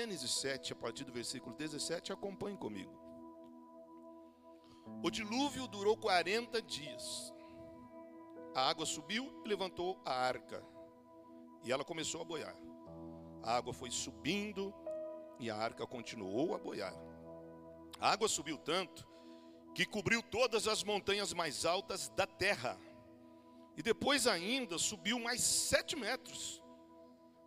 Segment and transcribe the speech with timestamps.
[0.00, 2.90] Gênesis 7, a partir do versículo 17, acompanhe comigo.
[5.04, 7.34] O dilúvio durou 40 dias.
[8.54, 10.64] A água subiu e levantou a arca.
[11.62, 12.56] E ela começou a boiar.
[13.42, 14.72] A água foi subindo
[15.38, 16.94] e a arca continuou a boiar.
[18.00, 19.06] A água subiu tanto
[19.74, 22.80] que cobriu todas as montanhas mais altas da terra.
[23.76, 26.62] E depois ainda subiu mais sete metros.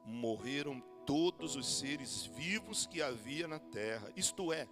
[0.06, 4.68] Morreram todos os seres vivos que havia na terra, isto é,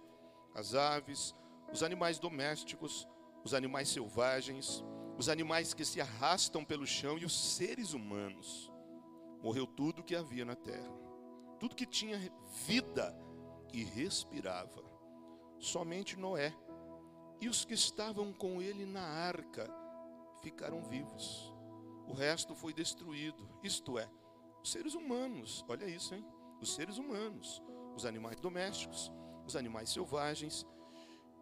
[0.54, 1.34] as aves,
[1.72, 3.06] os animais domésticos,
[3.44, 4.84] os animais selvagens,
[5.18, 8.70] os animais que se arrastam pelo chão e os seres humanos.
[9.42, 10.92] Morreu tudo que havia na terra,
[11.58, 12.18] tudo que tinha
[12.66, 13.16] vida
[13.72, 14.82] e respirava.
[15.58, 16.54] Somente Noé
[17.40, 19.68] e os que estavam com ele na arca
[20.42, 21.52] ficaram vivos.
[22.06, 24.08] O resto foi destruído, isto é,
[24.62, 26.24] os seres humanos, olha isso, hein?
[26.60, 27.62] Os seres humanos,
[27.96, 29.12] os animais domésticos,
[29.46, 30.64] os animais selvagens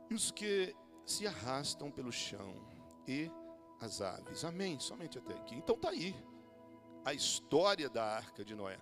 [0.09, 2.55] e os que se arrastam pelo chão
[3.07, 3.31] e
[3.81, 4.45] as aves.
[4.45, 4.79] Amém?
[4.81, 5.55] Somente até aqui.
[5.55, 6.15] Então tá aí
[7.05, 8.79] a história da arca de Noé,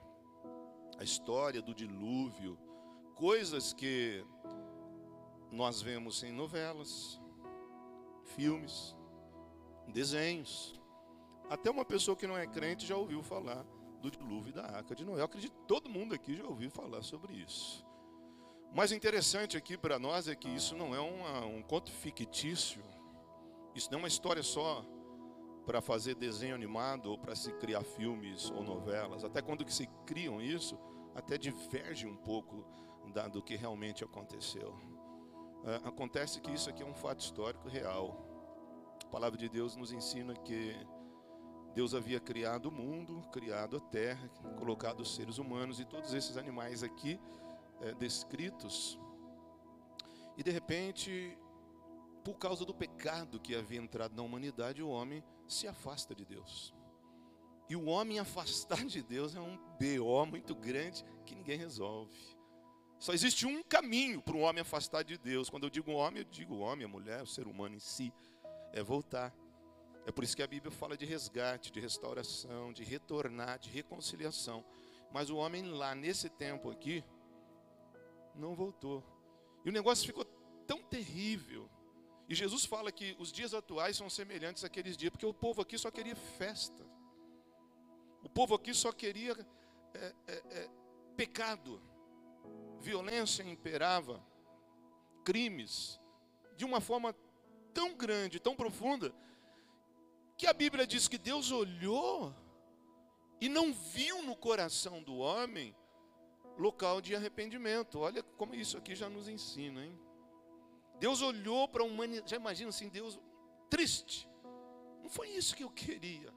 [0.98, 2.59] a história do dilúvio,
[3.14, 4.25] coisas que
[5.50, 7.20] nós vemos em novelas,
[8.25, 8.97] filmes,
[9.89, 10.81] desenhos.
[11.48, 13.64] Até uma pessoa que não é crente já ouviu falar
[14.01, 15.21] do dilúvio da arca de Noé.
[15.21, 17.85] Eu acredito que todo mundo aqui já ouviu falar sobre isso.
[18.73, 22.83] O mais interessante aqui para nós é que isso não é uma, um conto fictício.
[23.75, 24.85] Isso não é uma história só
[25.65, 29.25] para fazer desenho animado ou para se criar filmes ou novelas.
[29.25, 30.79] Até quando se criam isso,
[31.15, 32.65] até diverge um pouco
[33.12, 34.75] da, do que realmente aconteceu.
[35.65, 38.25] É, acontece que isso aqui é um fato histórico real.
[39.05, 40.75] A palavra de Deus nos ensina que
[41.79, 44.28] Deus havia criado o mundo, criado a terra,
[44.59, 47.21] colocado os seres humanos e todos esses animais aqui
[47.81, 48.99] é, descritos.
[50.37, 51.39] E de repente,
[52.25, 56.75] por causa do pecado que havia entrado na humanidade, o homem se afasta de Deus.
[57.69, 62.19] E o homem afastar de Deus é um BO muito grande que ninguém resolve.
[62.99, 65.49] Só existe um caminho para um homem afastar de Deus.
[65.49, 68.12] Quando eu digo homem, eu digo homem, a mulher, o ser humano em si,
[68.72, 69.33] é voltar.
[70.06, 74.64] É por isso que a Bíblia fala de resgate, de restauração, de retornar, de reconciliação.
[75.12, 77.04] Mas o homem lá, nesse tempo aqui,
[78.34, 79.04] não voltou.
[79.64, 80.25] E o negócio ficou
[80.66, 81.69] tão terrível.
[82.28, 85.78] E Jesus fala que os dias atuais são semelhantes àqueles dias, porque o povo aqui
[85.78, 86.86] só queria festa.
[88.22, 89.32] O povo aqui só queria
[89.94, 90.70] é, é, é,
[91.16, 91.80] pecado.
[92.80, 94.22] Violência imperava,
[95.25, 95.98] crimes,
[96.56, 97.15] de uma forma
[97.72, 99.15] tão grande, tão profunda,
[100.38, 102.32] que a Bíblia diz que Deus olhou
[103.41, 105.75] e não viu no coração do homem
[106.56, 107.99] local de arrependimento.
[107.99, 109.98] Olha como isso aqui já nos ensina, hein?
[111.00, 113.19] Deus olhou para a humanidade, já imagina assim, Deus
[113.69, 114.28] triste.
[115.03, 116.32] Não foi isso que eu queria.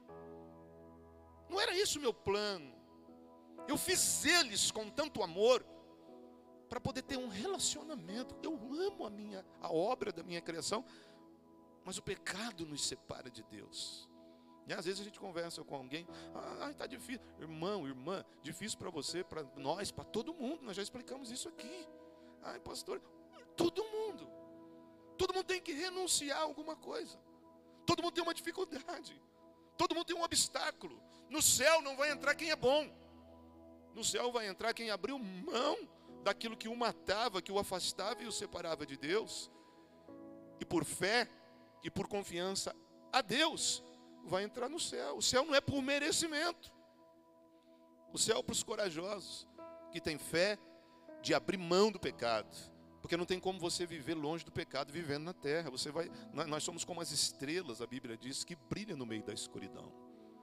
[1.48, 2.74] Não era isso o meu plano.
[3.68, 5.64] Eu fiz eles com tanto amor
[6.68, 8.34] para poder ter um relacionamento.
[8.42, 10.84] Eu amo a minha a obra da minha criação,
[11.84, 14.08] mas o pecado nos separa de Deus.
[14.66, 18.90] E às vezes a gente conversa com alguém, ah, está difícil, irmão, irmã, difícil para
[18.90, 21.88] você, para nós, para todo mundo, nós já explicamos isso aqui.
[22.42, 23.00] Ai, pastor,
[23.56, 24.28] todo mundo,
[25.18, 27.18] todo mundo tem que renunciar a alguma coisa,
[27.84, 29.20] todo mundo tem uma dificuldade,
[29.76, 31.02] todo mundo tem um obstáculo.
[31.28, 32.88] No céu não vai entrar quem é bom,
[33.94, 35.76] no céu vai entrar quem abriu mão
[36.22, 39.50] daquilo que o matava, que o afastava e o separava de Deus,
[40.60, 41.28] e por fé
[41.82, 42.74] e por confiança
[43.12, 43.82] a Deus,
[44.24, 45.16] vai entrar no céu.
[45.16, 46.72] O céu não é por merecimento.
[48.12, 49.48] O céu é para os corajosos,
[49.90, 50.58] que têm fé
[51.22, 52.54] de abrir mão do pecado.
[53.00, 55.70] Porque não tem como você viver longe do pecado vivendo na terra.
[55.70, 59.32] Você vai, nós somos como as estrelas, a Bíblia diz, que brilham no meio da
[59.32, 59.92] escuridão.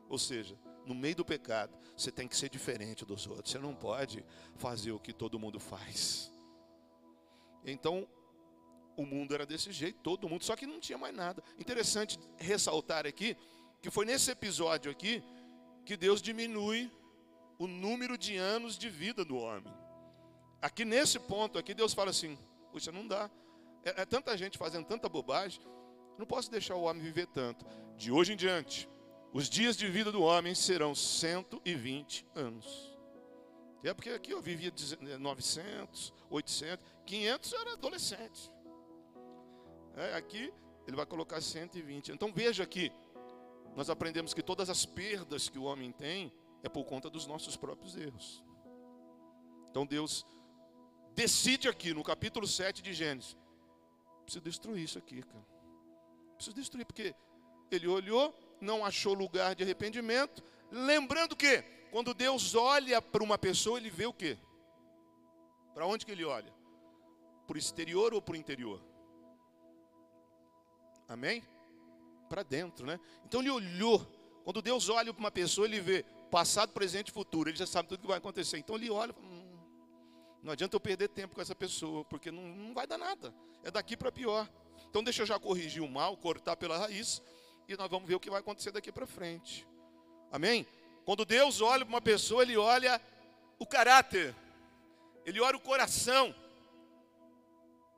[0.09, 3.51] Ou seja, no meio do pecado, você tem que ser diferente dos outros.
[3.51, 4.25] Você não pode
[4.55, 6.31] fazer o que todo mundo faz.
[7.63, 8.07] Então,
[9.01, 11.41] o mundo era desse jeito, todo mundo, só que não tinha mais nada.
[11.57, 13.37] Interessante ressaltar aqui
[13.81, 15.23] que foi nesse episódio aqui
[15.85, 16.91] que Deus diminui
[17.57, 19.73] o número de anos de vida do homem.
[20.61, 22.37] Aqui nesse ponto aqui Deus fala assim:
[22.71, 23.29] puxa, não dá.
[23.83, 25.61] É, é tanta gente fazendo tanta bobagem,
[26.17, 27.65] não posso deixar o homem viver tanto.
[27.95, 28.89] De hoje em diante,
[29.31, 32.99] os dias de vida do homem serão 120 anos.
[33.81, 34.73] É porque aqui eu vivia
[35.17, 38.51] 900, 800, 500 era adolescente.
[39.95, 40.53] É, aqui
[40.87, 42.11] ele vai colocar 120.
[42.11, 42.91] Então veja aqui,
[43.75, 46.31] nós aprendemos que todas as perdas que o homem tem
[46.63, 48.43] é por conta dos nossos próprios erros.
[49.69, 50.25] Então Deus
[51.13, 53.37] decide aqui no capítulo 7 de Gênesis:
[54.23, 55.45] preciso destruir isso aqui, cara.
[56.35, 57.13] Preciso destruir, porque
[57.69, 60.43] ele olhou, não achou lugar de arrependimento.
[60.71, 64.37] Lembrando que, quando Deus olha para uma pessoa, ele vê o quê?
[65.73, 66.53] Para onde que ele olha?
[67.45, 68.81] Para o exterior ou para o interior?
[71.09, 71.43] Amém?
[72.29, 72.99] Para dentro, né?
[73.25, 73.99] Então ele olhou.
[74.43, 77.49] Quando Deus olha para uma pessoa, ele vê passado, presente e futuro.
[77.49, 78.57] Ele já sabe tudo que vai acontecer.
[78.57, 79.59] Então ele olha, hum,
[80.43, 83.33] não adianta eu perder tempo com essa pessoa, porque não, não vai dar nada.
[83.63, 84.47] É daqui para pior.
[84.89, 87.21] Então deixa eu já corrigir o mal, cortar pela raiz,
[87.67, 89.67] e nós vamos ver o que vai acontecer daqui para frente.
[90.31, 90.65] Amém?
[91.05, 93.01] Quando Deus olha para uma pessoa, Ele olha
[93.57, 94.35] o caráter,
[95.25, 96.33] Ele olha o coração.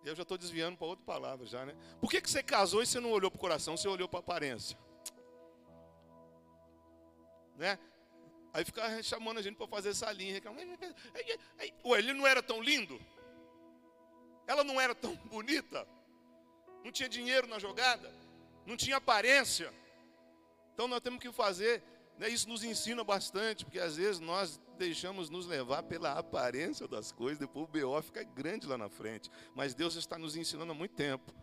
[0.03, 1.75] Eu já estou desviando para outra palavra já, né?
[1.99, 4.19] Por que, que você casou e você não olhou para o coração, você olhou para
[4.19, 4.77] a aparência?
[7.55, 7.77] Né?
[8.53, 10.41] Aí fica chamando a gente para fazer essa linha.
[11.85, 12.99] Ué, ele não era tão lindo?
[14.47, 15.87] Ela não era tão bonita?
[16.83, 18.11] Não tinha dinheiro na jogada?
[18.65, 19.71] Não tinha aparência?
[20.73, 21.83] Então nós temos que fazer,
[22.29, 27.39] isso nos ensina bastante, porque às vezes nós deixamos nos levar pela aparência das coisas,
[27.39, 29.29] depois o BO fica grande lá na frente.
[29.55, 31.33] Mas Deus está nos ensinando há muito tempo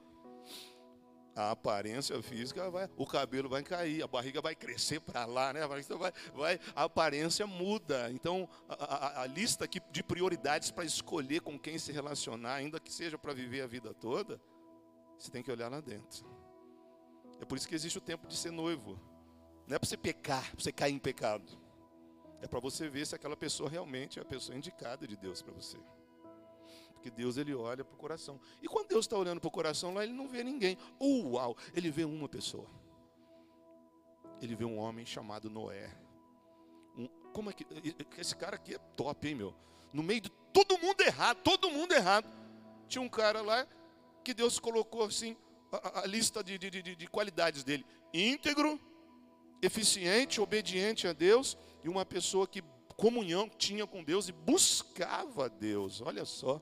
[1.39, 5.65] a aparência física vai, o cabelo vai cair, a barriga vai crescer para lá, né?
[5.69, 5.83] Vai,
[6.35, 8.11] vai, a aparência muda.
[8.11, 12.81] Então, a, a, a lista aqui de prioridades para escolher com quem se relacionar, ainda
[12.81, 14.41] que seja para viver a vida toda,
[15.17, 16.27] você tem que olhar lá dentro.
[17.41, 18.99] É por isso que existe o tempo de ser noivo.
[19.69, 21.45] Não é para você pecar, para você cair em pecado.
[22.41, 25.53] É para você ver se aquela pessoa realmente é a pessoa indicada de Deus para
[25.53, 25.77] você.
[26.95, 28.41] Porque Deus ele olha para o coração.
[28.63, 30.79] E quando Deus está olhando para o coração lá, ele não vê ninguém.
[31.01, 31.55] Uau!
[31.75, 32.67] Ele vê uma pessoa.
[34.41, 35.95] Ele vê um homem chamado Noé.
[36.97, 37.67] Um, como é que.
[38.17, 39.55] Esse cara aqui é top, hein, meu?
[39.93, 42.27] No meio de todo mundo errado, todo mundo errado.
[42.89, 43.67] Tinha um cara lá
[44.25, 45.37] que Deus colocou assim
[45.71, 47.85] a, a lista de, de, de, de qualidades dele:
[48.15, 48.81] íntegro,
[49.63, 52.63] eficiente, obediente a Deus e uma pessoa que
[52.97, 56.01] comunhão tinha com Deus e buscava Deus.
[56.01, 56.61] Olha só.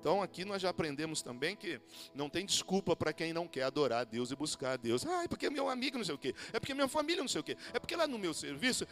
[0.00, 1.78] Então aqui nós já aprendemos também que
[2.14, 5.06] não tem desculpa para quem não quer adorar a Deus e buscar a Deus.
[5.06, 7.42] Ah, é porque meu amigo não sei o quê, é porque minha família não sei
[7.42, 8.86] o quê, é porque lá no meu serviço.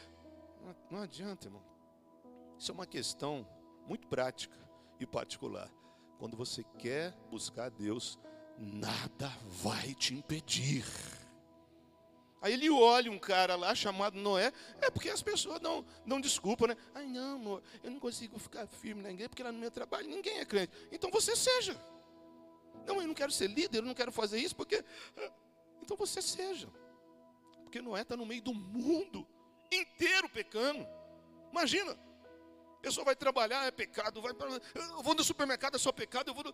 [0.62, 1.62] Não, não adianta, irmão.
[2.58, 3.48] Isso é uma questão
[3.86, 4.58] muito prática
[5.00, 5.70] e particular.
[6.18, 8.18] Quando você quer buscar a Deus,
[8.58, 9.32] nada
[9.62, 10.84] vai te impedir.
[12.40, 16.68] Aí ele olha um cara lá chamado Noé, é porque as pessoas não dão desculpa,
[16.68, 16.76] né?
[16.94, 20.08] Ai não, amor, eu não consigo ficar firme na igreja, porque lá no meu trabalho
[20.08, 20.72] ninguém é crente.
[20.92, 21.76] Então você seja.
[22.86, 24.84] Não, eu não quero ser líder, eu não quero fazer isso, porque.
[25.82, 26.68] Então você seja.
[27.64, 29.26] Porque Noé está no meio do mundo
[29.70, 30.86] inteiro pecando.
[31.50, 34.32] Imagina, a pessoa vai trabalhar, é pecado, vai.
[34.74, 36.44] Eu vou no supermercado, é só pecado, eu vou.
[36.44, 36.52] No,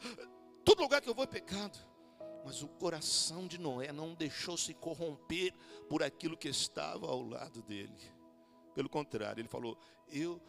[0.65, 1.79] todo lugar que eu vou é pecado.
[2.44, 5.52] Mas o coração de Noé não deixou se corromper
[5.88, 7.96] por aquilo que estava ao lado dele.
[8.75, 10.41] Pelo contrário, ele falou: Eu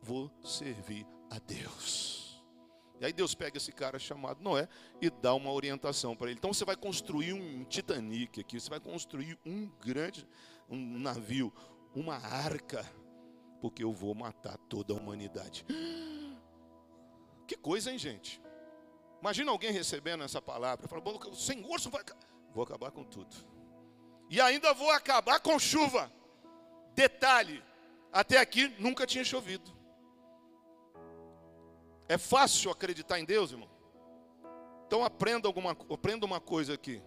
[0.00, 2.42] vou servir a Deus.
[3.00, 4.68] E aí Deus pega esse cara chamado Noé
[5.00, 6.38] e dá uma orientação para ele.
[6.38, 10.26] Então você vai construir um Titanic aqui, você vai construir um grande
[10.68, 11.52] um navio,
[11.94, 12.84] uma arca,
[13.60, 15.64] porque eu vou matar toda a humanidade.
[17.46, 18.42] Que coisa, hein, gente?
[19.20, 22.02] Imagina alguém recebendo essa palavra, falando, Senhor, vai...
[22.52, 23.34] vou acabar com tudo.
[24.30, 26.12] E ainda vou acabar com chuva.
[26.94, 27.62] Detalhe,
[28.12, 29.76] até aqui nunca tinha chovido.
[32.08, 33.68] É fácil acreditar em Deus, irmão?
[34.86, 37.02] Então aprenda, alguma, aprenda uma coisa aqui.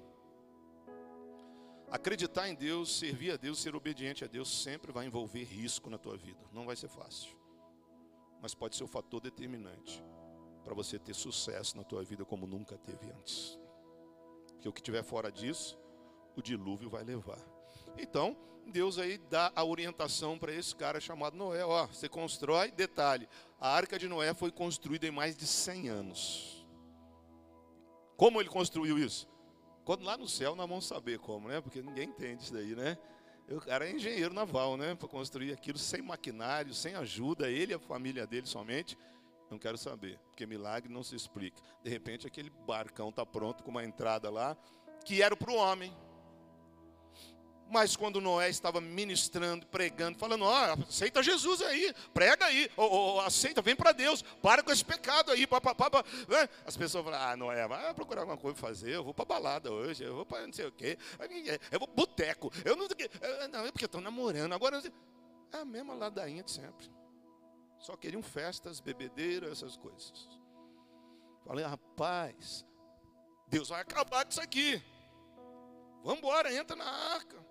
[1.89, 5.97] Acreditar em Deus, servir a Deus, ser obediente a Deus sempre vai envolver risco na
[5.97, 6.39] tua vida.
[6.51, 7.35] Não vai ser fácil.
[8.41, 10.03] Mas pode ser o fator determinante
[10.63, 13.59] para você ter sucesso na tua vida como nunca teve antes.
[14.53, 15.77] Porque o que tiver fora disso,
[16.35, 17.39] o dilúvio vai levar.
[17.97, 18.37] Então,
[18.67, 21.65] Deus aí dá a orientação para esse cara chamado Noé.
[21.65, 23.27] Ó, você constrói, detalhe,
[23.59, 26.65] a arca de Noé foi construída em mais de 100 anos.
[28.15, 29.27] Como ele construiu isso?
[29.83, 31.59] Quando lá no céu nós vamos saber como, né?
[31.59, 32.97] Porque ninguém entende isso daí, né?
[33.49, 34.95] O cara é engenheiro naval, né?
[34.95, 38.97] Para construir aquilo sem maquinário, sem ajuda, ele e a família dele somente.
[39.51, 41.61] Não quero saber, porque milagre não se explica.
[41.83, 44.55] De repente, aquele barcão está pronto com uma entrada lá,
[45.03, 45.93] que era para o homem.
[47.69, 53.19] Mas quando Noé estava ministrando, pregando, falando: Ó, oh, aceita Jesus aí, prega aí, ou
[53.19, 55.45] aceita, vem para Deus, para com esse pecado aí.
[55.45, 56.03] Pá, pá, pá, pá.
[56.65, 60.01] As pessoas falam: Ah, Noé, vai procurar alguma coisa fazer, eu vou para balada hoje,
[60.01, 60.97] eu vou para não sei o quê,
[61.71, 62.87] eu vou boteco, eu não,
[63.51, 64.81] não é porque estou namorando, agora
[65.51, 66.89] é a mesma ladainha de sempre.
[67.81, 70.29] Só queriam festas, bebedeira, essas coisas.
[71.43, 72.63] Falei, rapaz,
[73.47, 74.81] Deus vai acabar com isso aqui.
[76.03, 77.43] Vamos embora, entra na arca.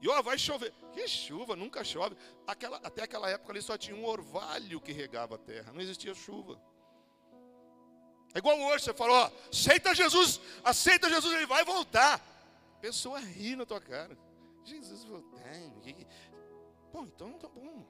[0.00, 0.72] E ó, vai chover.
[0.92, 2.16] Que chuva, nunca chove.
[2.46, 6.14] Aquela, até aquela época ali só tinha um orvalho que regava a terra, não existia
[6.14, 6.60] chuva.
[8.34, 12.20] É igual hoje, você fala, ó, aceita Jesus, aceita Jesus, ele vai voltar.
[12.76, 14.16] A pessoa ri na tua cara.
[14.64, 15.42] Jesus voltar.
[16.92, 17.86] Bom, então tá bom.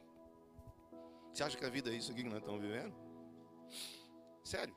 [1.36, 2.94] Você acha que a vida é isso aqui que nós estamos vivendo?
[4.42, 4.74] Sério?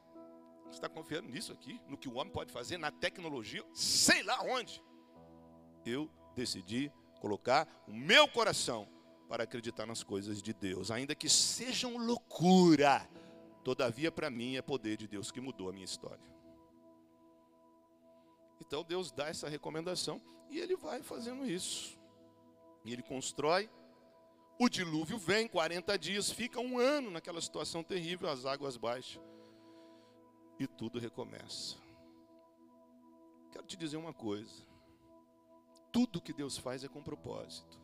[0.66, 1.80] Você está confiando nisso aqui?
[1.88, 4.84] No que o homem pode fazer, na tecnologia, sei lá onde?
[5.86, 8.89] Eu decidi colocar o meu coração
[9.30, 13.10] para acreditar nas coisas de Deus, ainda que sejam loucura,
[13.63, 16.20] todavia para mim é poder de Deus que mudou a minha história.
[18.60, 21.98] Então Deus dá essa recomendação e ele vai fazendo isso.
[22.84, 23.70] E ele constrói.
[24.62, 29.24] O dilúvio vem, 40 dias, fica um ano naquela situação terrível, as águas baixas.
[30.60, 31.78] E tudo recomeça.
[33.54, 34.68] Quero te dizer uma coisa.
[35.94, 37.80] Tudo que Deus faz é com propósito.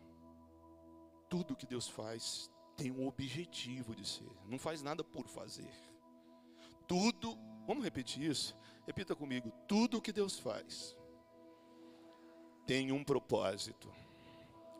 [1.29, 4.29] Tudo que Deus faz tem um objetivo de ser.
[4.45, 5.71] Não faz nada por fazer.
[6.85, 8.53] Tudo, vamos repetir isso?
[8.85, 9.49] Repita comigo.
[9.65, 10.93] Tudo que Deus faz
[12.67, 13.89] tem um propósito.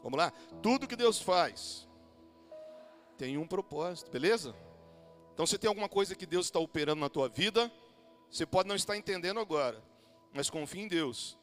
[0.04, 0.30] Vamos lá?
[0.62, 1.85] Tudo que Deus faz
[3.18, 4.56] tem um propósito, beleza?
[5.34, 7.72] Então, se tem alguma coisa que Deus está operando na tua vida,
[8.30, 9.84] você pode não estar entendendo agora,
[10.34, 11.38] mas confie em Deus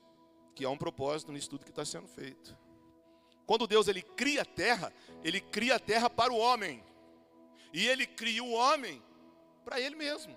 [0.55, 2.57] que há um propósito nisso tudo que está sendo feito.
[3.47, 6.83] Quando Deus ele cria a terra, ele cria a terra para o homem.
[7.73, 9.03] E ele cria o homem
[9.65, 10.37] para ele mesmo.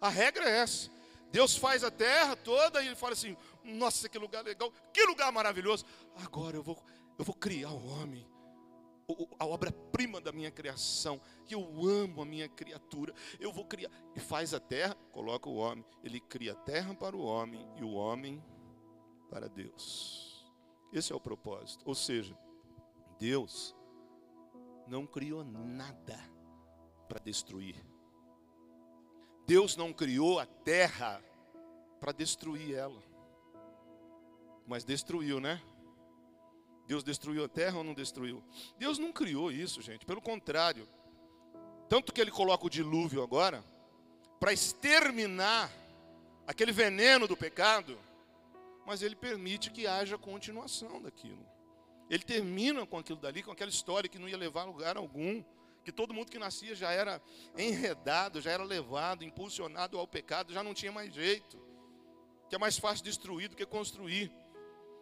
[0.00, 0.90] A regra é essa.
[1.30, 5.30] Deus faz a terra toda e ele fala assim: "Nossa, que lugar legal, que lugar
[5.30, 5.84] maravilhoso.
[6.16, 6.82] Agora eu vou
[7.18, 8.26] eu vou criar o homem
[9.38, 14.20] a obra-prima da minha criação, que eu amo a minha criatura, eu vou criar, e
[14.20, 17.92] faz a terra, coloca o homem, ele cria a terra para o homem e o
[17.92, 18.42] homem
[19.30, 20.46] para Deus.
[20.92, 21.82] Esse é o propósito.
[21.86, 22.36] Ou seja,
[23.18, 23.74] Deus
[24.86, 26.18] não criou nada
[27.08, 27.76] para destruir.
[29.46, 31.22] Deus não criou a terra
[31.98, 33.02] para destruir ela.
[34.66, 35.62] Mas destruiu, né?
[36.88, 38.42] Deus destruiu a terra ou não destruiu?
[38.76, 40.04] Deus não criou isso, gente.
[40.04, 40.88] Pelo contrário.
[41.88, 43.62] Tanto que ele coloca o dilúvio agora
[44.40, 45.70] para exterminar
[46.46, 47.96] aquele veneno do pecado
[48.88, 51.46] mas ele permite que haja continuação daquilo.
[52.08, 55.44] Ele termina com aquilo dali, com aquela história que não ia levar a lugar algum,
[55.84, 57.20] que todo mundo que nascia já era
[57.54, 61.62] enredado, já era levado, impulsionado ao pecado, já não tinha mais jeito.
[62.48, 64.32] Que é mais fácil destruir do que construir.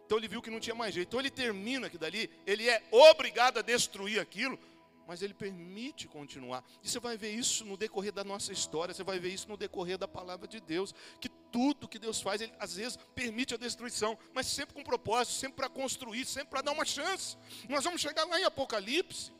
[0.07, 1.09] Então ele viu que não tinha mais jeito.
[1.09, 4.57] Então ele termina aquilo dali, ele é obrigado a destruir aquilo,
[5.05, 6.63] mas ele permite continuar.
[6.81, 9.57] E você vai ver isso no decorrer da nossa história, você vai ver isso no
[9.57, 13.57] decorrer da palavra de Deus, que tudo que Deus faz, ele às vezes permite a
[13.57, 17.35] destruição, mas sempre com propósito, sempre para construir, sempre para dar uma chance.
[17.67, 19.33] Nós vamos chegar lá em Apocalipse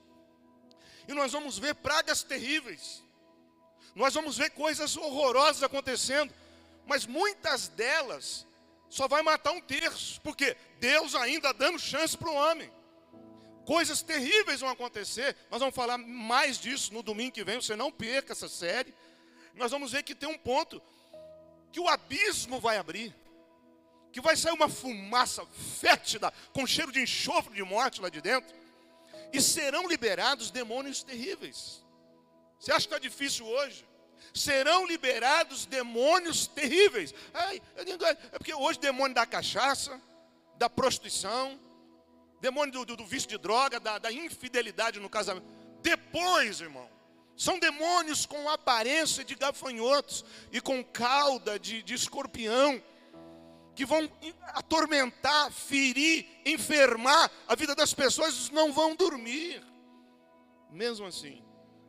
[1.07, 3.01] e nós vamos ver pragas terríveis.
[3.95, 6.33] Nós vamos ver coisas horrorosas acontecendo,
[6.85, 8.46] mas muitas delas
[8.89, 12.71] só vai matar um terço, porque Deus ainda dando chance para o homem
[13.67, 15.35] coisas terríveis vão acontecer.
[15.51, 17.61] Nós vamos falar mais disso no domingo que vem.
[17.61, 18.95] Você não perca essa série.
[19.53, 20.81] Nós vamos ver que tem um ponto
[21.69, 23.13] que o abismo vai abrir,
[24.13, 25.45] que vai sair uma fumaça
[25.81, 28.55] fétida com cheiro de enxofre de morte lá de dentro,
[29.33, 31.83] e serão liberados demônios terríveis.
[32.57, 33.85] Você acha que está difícil hoje?
[34.33, 37.13] Serão liberados demônios terríveis.
[37.33, 39.99] Ai, é porque hoje demônio da cachaça,
[40.57, 41.59] da prostituição,
[42.39, 45.47] demônio do, do, do vício de droga, da, da infidelidade no casamento.
[45.81, 46.89] Depois, irmão,
[47.35, 52.81] são demônios com aparência de gafanhotos e com cauda de, de escorpião,
[53.75, 54.09] que vão
[54.55, 59.63] atormentar, ferir, enfermar a vida das pessoas, não vão dormir.
[60.71, 61.43] Mesmo assim,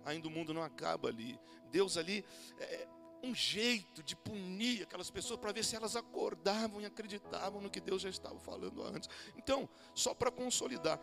[0.04, 1.40] ainda o mundo não acaba ali.
[1.70, 2.24] Deus ali
[2.58, 2.88] é,
[3.22, 7.80] um jeito de punir aquelas pessoas para ver se elas acordavam e acreditavam no que
[7.80, 9.08] Deus já estava falando antes.
[9.36, 11.00] Então, só para consolidar,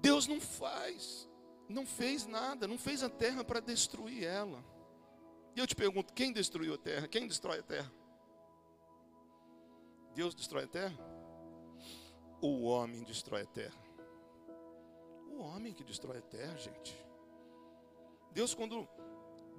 [0.00, 1.28] Deus não faz,
[1.68, 4.64] não fez nada, não fez a terra para destruir ela.
[5.54, 7.08] E eu te pergunto, quem destruiu a terra?
[7.08, 7.92] Quem destrói a terra?
[10.14, 10.98] Deus destrói a terra?
[12.40, 13.80] O homem destrói a terra?
[15.28, 16.96] O homem que destrói a terra, gente.
[18.32, 18.88] Deus, quando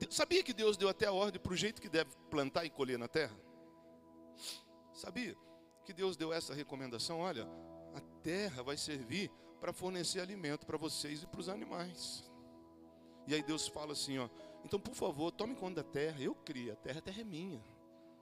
[0.10, 2.98] Sabia que Deus deu até a ordem para o jeito que deve plantar e colher
[2.98, 3.36] na terra?
[4.94, 5.36] Sabia
[5.86, 7.20] que Deus deu essa recomendação?
[7.20, 7.48] Olha,
[7.96, 12.30] a terra vai servir para fornecer alimento para vocês e para os animais.
[13.28, 14.30] E aí Deus fala assim, ó,
[14.66, 17.64] então por favor, tome conta da terra, eu crio a terra, a terra é minha.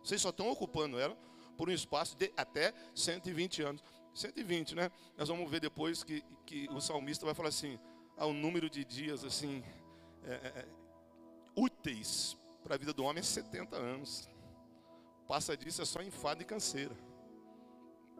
[0.03, 1.17] Vocês só estão ocupando ela
[1.57, 3.83] por um espaço de até 120 anos.
[4.13, 4.91] 120, né?
[5.17, 7.79] Nós vamos ver depois que, que o salmista vai falar assim,
[8.17, 9.63] ao número de dias assim
[10.23, 10.80] é, é, é
[11.55, 14.29] úteis para a vida do homem é 70 anos.
[15.27, 16.95] Passa disso é só enfado e canseira.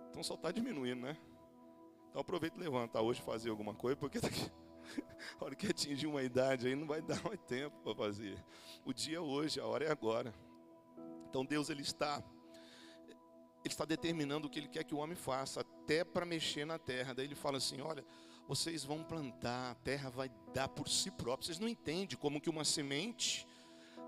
[0.09, 1.17] Então só está diminuindo, né?
[2.09, 4.51] Então aproveita e levanta hoje fazer alguma coisa, porque daqui,
[5.39, 8.43] a hora que atingir uma idade aí não vai dar mais tempo para fazer.
[8.85, 10.33] O dia é hoje, a hora é agora.
[11.29, 12.21] Então Deus ele está
[13.63, 16.79] ele está determinando o que ele quer que o homem faça, até para mexer na
[16.79, 17.13] terra.
[17.13, 18.03] Daí ele fala assim: olha,
[18.51, 21.45] vocês vão plantar, a terra vai dar por si própria.
[21.45, 23.47] Vocês não entendem como que uma semente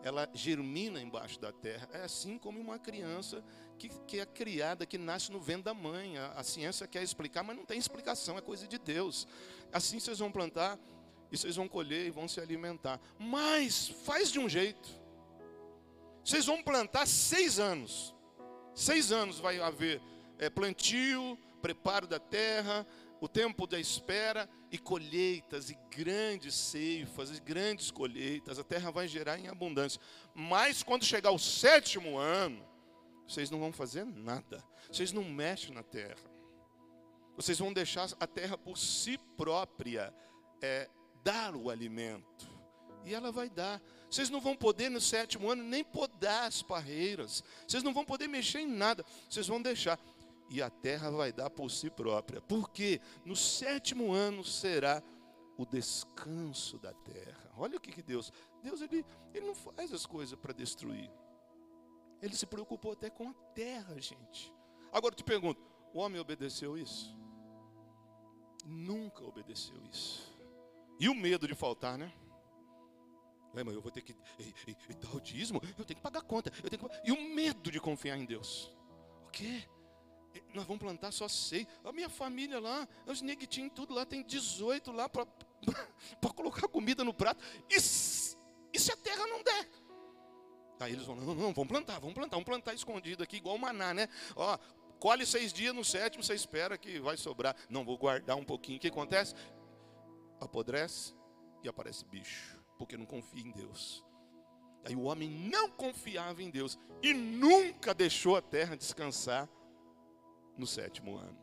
[0.04, 1.88] ela germina embaixo da terra.
[1.94, 3.42] É assim como uma criança
[3.80, 6.18] que, que é criada, que nasce no ventre da mãe.
[6.18, 9.26] A, a ciência quer explicar, mas não tem explicação, é coisa de Deus.
[9.72, 10.78] Assim vocês vão plantar
[11.32, 13.00] e vocês vão colher e vão se alimentar.
[13.18, 14.90] Mas faz de um jeito.
[16.22, 18.14] Vocês vão plantar seis anos.
[18.76, 20.02] Seis anos vai haver
[20.38, 22.86] é, plantio, preparo da terra,
[23.24, 28.60] o tempo da espera e colheitas e grandes ceifas e grandes colheitas.
[28.60, 30.02] A terra vai gerar em abundância.
[30.36, 32.68] Mas quando chegar o sétimo ano,
[33.26, 34.62] vocês não vão fazer nada.
[34.92, 36.20] Vocês não mexem na terra.
[37.38, 40.14] Vocês vão deixar a terra por si própria
[40.62, 40.90] é,
[41.24, 42.52] dar o alimento.
[43.06, 43.82] E ela vai dar.
[44.10, 47.42] Vocês não vão poder no sétimo ano nem podar as parreiras.
[47.66, 49.06] Vocês não vão poder mexer em nada.
[49.30, 49.98] Vocês vão deixar.
[50.54, 52.40] E a terra vai dar por si própria.
[52.40, 55.02] Porque no sétimo ano será
[55.58, 57.52] o descanso da terra.
[57.58, 58.32] Olha o que, que Deus.
[58.62, 61.10] Deus ele, ele não faz as coisas para destruir.
[62.22, 64.54] Ele se preocupou até com a terra, gente.
[64.92, 65.60] Agora eu te pergunto:
[65.92, 67.18] o homem obedeceu isso?
[68.64, 70.32] Nunca obedeceu isso.
[71.00, 72.14] E o medo de faltar, né?
[73.56, 76.04] É, mas eu vou ter que e, e, e dar o dízimo, eu tenho que
[76.04, 77.10] pagar conta, eu tenho que...
[77.10, 78.72] e o medo de confiar em Deus.
[79.26, 79.68] O quê?
[80.54, 81.68] Nós vamos plantar só seis.
[81.84, 85.26] A minha família lá, os neguitinhos, tudo lá, tem 18 lá para
[86.36, 87.44] colocar comida no prato.
[87.70, 87.80] E, e
[88.80, 89.70] se a terra não der?
[90.80, 93.60] Aí eles vão, não, não, vamos plantar, vamos plantar, vamos plantar escondido aqui, igual o
[93.60, 94.10] maná, né?
[94.36, 94.58] Ó,
[95.00, 97.56] colhe seis dias, no sétimo você espera que vai sobrar.
[97.70, 98.78] Não, vou guardar um pouquinho.
[98.78, 99.34] O que acontece?
[100.40, 101.14] Apodrece
[101.64, 104.04] e aparece bicho porque não confia em Deus.
[104.86, 109.48] Aí o homem não confiava em Deus e nunca deixou a terra descansar
[110.58, 111.38] no sétimo ano.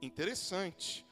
[0.00, 1.06] Interessante.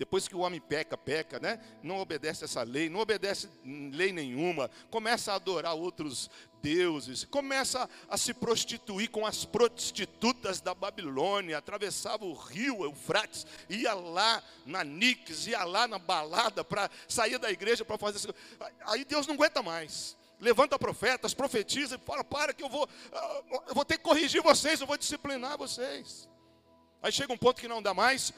[0.00, 1.60] Depois que o homem peca, peca, né?
[1.82, 3.50] Não obedece essa lei, não obedece
[3.92, 6.30] lei nenhuma, começa a adorar outros
[6.62, 13.92] deuses, começa a, se prostituir com as prostitutas da Babilônia, atravessava o rio Eufrates, ia
[13.92, 18.34] lá na Nix, ia lá na balada para sair da igreja para fazer isso.
[18.86, 23.42] Aí Deus não aguenta mais levanta profetas, profetiza e fala: para que eu vou, ah,
[23.68, 26.26] eu vou ter que corrigir vocês, eu vou disciplinar vocês.
[27.02, 28.32] Aí chega um ponto que não dá mais,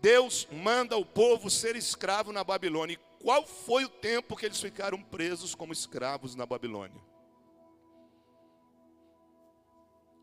[0.00, 2.94] Deus manda o povo ser escravo na Babilônia.
[2.94, 7.00] E qual foi o tempo que eles ficaram presos como escravos na Babilônia?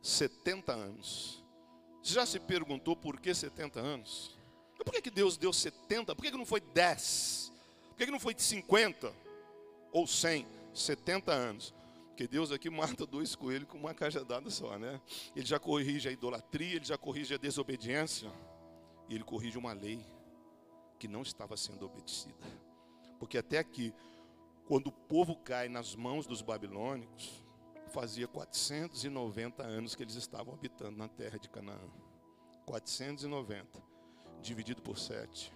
[0.02, 1.43] 70 anos.
[2.02, 4.38] Você já se perguntou por que 70 anos?
[4.78, 6.15] Por que, que Deus deu 70?
[6.15, 7.52] Por que, que não foi 10?
[7.89, 9.13] Por que, que não foi 50?
[9.91, 10.47] Ou 100?
[10.73, 11.73] 70 anos.
[12.19, 14.99] Porque Deus aqui mata dois coelhos com uma cajadada só, né?
[15.34, 18.29] Ele já corrige a idolatria, ele já corrige a desobediência.
[19.08, 20.05] E ele corrige uma lei
[20.99, 22.45] que não estava sendo obedecida.
[23.19, 23.93] Porque até aqui,
[24.67, 27.41] quando o povo cai nas mãos dos babilônicos,
[27.88, 31.89] fazia 490 anos que eles estavam habitando na terra de Canaã.
[32.65, 33.82] 490
[34.41, 35.53] dividido por 7.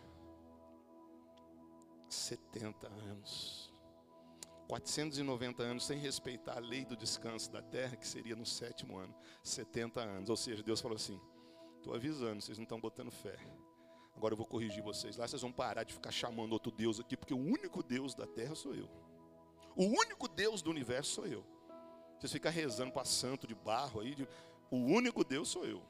[2.08, 3.73] 70 anos.
[4.74, 9.14] 490 anos sem respeitar a lei do descanso da terra, que seria no sétimo ano.
[9.44, 10.30] 70 anos.
[10.32, 11.22] Ou seja, Deus falou assim:
[11.78, 13.38] Estou avisando, vocês não estão botando fé.
[14.16, 15.18] Agora eu vou corrigir vocês.
[15.18, 18.26] Lá vocês vão parar de ficar chamando outro Deus aqui, porque o único Deus da
[18.26, 18.90] terra sou eu.
[19.76, 21.46] O único Deus do universo sou eu.
[22.18, 24.16] Vocês ficam rezando para santo de barro aí.
[24.16, 24.28] De...
[24.72, 25.84] O único Deus sou eu.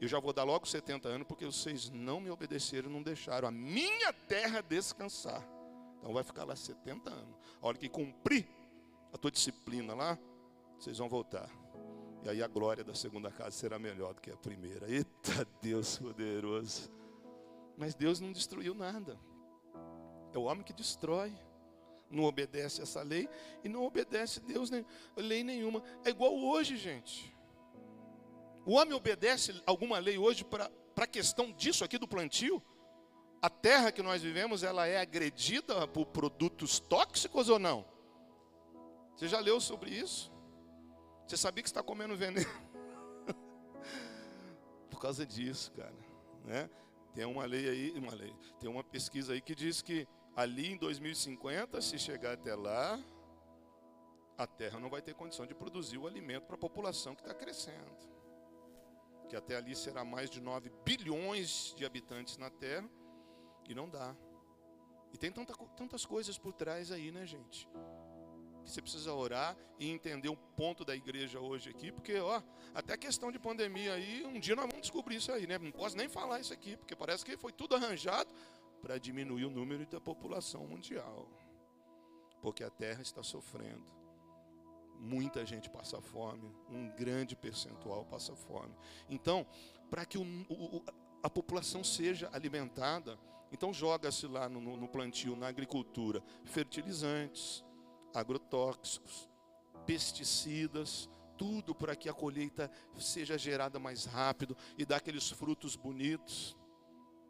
[0.00, 3.52] Eu já vou dar logo 70 anos, porque vocês não me obedeceram, não deixaram a
[3.52, 5.57] minha terra descansar.
[5.98, 7.36] Então vai ficar lá 70 anos.
[7.60, 8.46] A hora que cumprir
[9.12, 10.18] a tua disciplina lá,
[10.78, 11.50] vocês vão voltar.
[12.22, 14.90] E aí a glória da segunda casa será melhor do que a primeira.
[14.90, 16.90] Eita Deus poderoso.
[17.76, 19.18] Mas Deus não destruiu nada.
[20.32, 21.32] É o homem que destrói.
[22.10, 23.28] Não obedece essa lei
[23.62, 24.84] e não obedece Deus nem
[25.14, 25.82] lei nenhuma.
[26.04, 27.36] É igual hoje, gente.
[28.64, 32.62] O homem obedece alguma lei hoje para a questão disso aqui do plantio?
[33.40, 37.84] A terra que nós vivemos, ela é agredida por produtos tóxicos ou não?
[39.14, 40.32] Você já leu sobre isso?
[41.26, 42.48] Você sabia que está comendo veneno?
[44.90, 45.94] por causa disso, cara,
[46.44, 46.68] né?
[47.14, 50.76] Tem uma lei aí, uma lei, tem uma pesquisa aí que diz que ali em
[50.76, 53.00] 2050, se chegar até lá,
[54.36, 57.34] a terra não vai ter condição de produzir o alimento para a população que está
[57.34, 57.90] crescendo.
[59.28, 62.88] Que até ali será mais de 9 bilhões de habitantes na terra
[63.68, 64.14] e não dá.
[65.12, 67.68] E tem tanta, tantas coisas por trás aí, né, gente?
[68.64, 72.42] Que você precisa orar e entender o ponto da igreja hoje aqui, porque, ó,
[72.74, 75.58] até questão de pandemia aí, um dia nós vamos descobrir isso aí, né?
[75.58, 78.30] Não posso nem falar isso aqui, porque parece que foi tudo arranjado
[78.82, 81.28] para diminuir o número da população mundial.
[82.42, 83.98] Porque a terra está sofrendo
[84.98, 88.74] muita gente passa fome, um grande percentual passa fome.
[89.08, 89.46] Então,
[89.88, 90.82] para que o, o,
[91.22, 93.18] a população seja alimentada,
[93.52, 97.64] então joga-se lá no, no plantio, na agricultura, fertilizantes,
[98.14, 99.28] agrotóxicos,
[99.86, 106.56] pesticidas, tudo para que a colheita seja gerada mais rápido e dá aqueles frutos bonitos,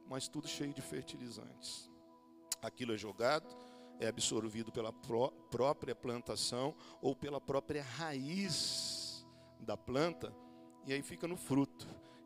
[0.09, 1.91] mas tudo cheio de fertilizantes.
[2.63, 3.69] Aquilo é jogado
[4.01, 9.27] é absorvido pela pró própria plantação ou pela própria raiz
[9.61, 10.35] da planta,
[10.87, 11.68] e aí fica no fruto.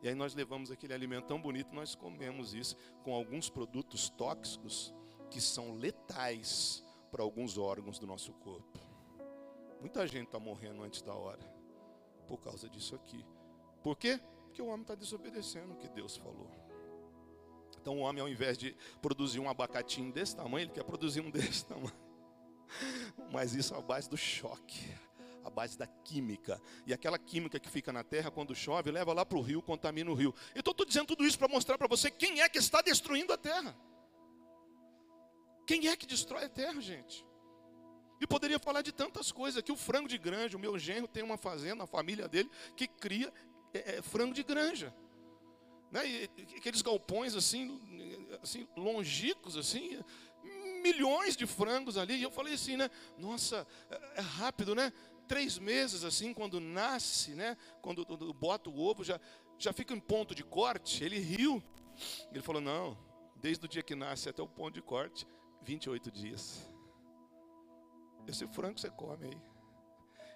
[0.03, 4.93] E aí nós levamos aquele alimento tão bonito, nós comemos isso com alguns produtos tóxicos
[5.31, 8.77] que são letais para alguns órgãos do nosso corpo.
[9.79, 11.41] Muita gente está morrendo antes da hora
[12.27, 13.25] por causa disso aqui.
[13.81, 14.19] Por quê?
[14.45, 16.51] Porque o homem está desobedecendo o que Deus falou.
[17.79, 21.31] Então o homem, ao invés de produzir um abacatinho desse tamanho, ele quer produzir um
[21.31, 21.91] desse tamanho.
[23.31, 24.93] Mas isso é a base do choque,
[25.43, 26.61] a base da química.
[26.85, 30.09] E aquela química que fica na terra quando chove, leva lá para o rio, contamina
[30.09, 30.33] o rio.
[30.55, 33.37] Então estou dizendo tudo isso para mostrar para você quem é que está destruindo a
[33.37, 33.75] terra.
[35.65, 37.25] Quem é que destrói a terra, gente?
[38.19, 39.57] E poderia falar de tantas coisas.
[39.57, 42.87] Aqui o frango de granja, o meu genro tem uma fazenda, a família dele, que
[42.87, 43.33] cria
[43.73, 44.93] é, é, frango de granja
[45.93, 46.07] né?
[46.07, 47.79] E, aqueles galpões assim,
[48.41, 50.03] assim, longicos assim,
[50.81, 52.15] milhões de frangos ali.
[52.15, 52.89] E eu falei assim, né?
[53.15, 54.91] Nossa, é, é rápido, né?
[55.27, 57.57] Três meses assim, quando nasce, né?
[57.81, 59.19] Quando, quando bota o ovo, já,
[59.57, 61.03] já fica em ponto de corte.
[61.03, 61.63] Ele riu.
[62.31, 62.97] Ele falou, não,
[63.35, 65.27] desde o dia que nasce até o ponto de corte,
[65.61, 66.71] 28 dias.
[68.27, 69.41] Esse frango você come aí.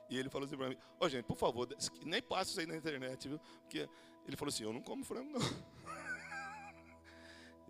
[0.10, 1.68] E ele falou assim para mim: Ô oh, gente, por favor,
[2.06, 3.40] nem passa isso aí na internet, viu?
[3.62, 3.90] Porque
[4.26, 5.40] ele falou assim: Eu não como frango, não.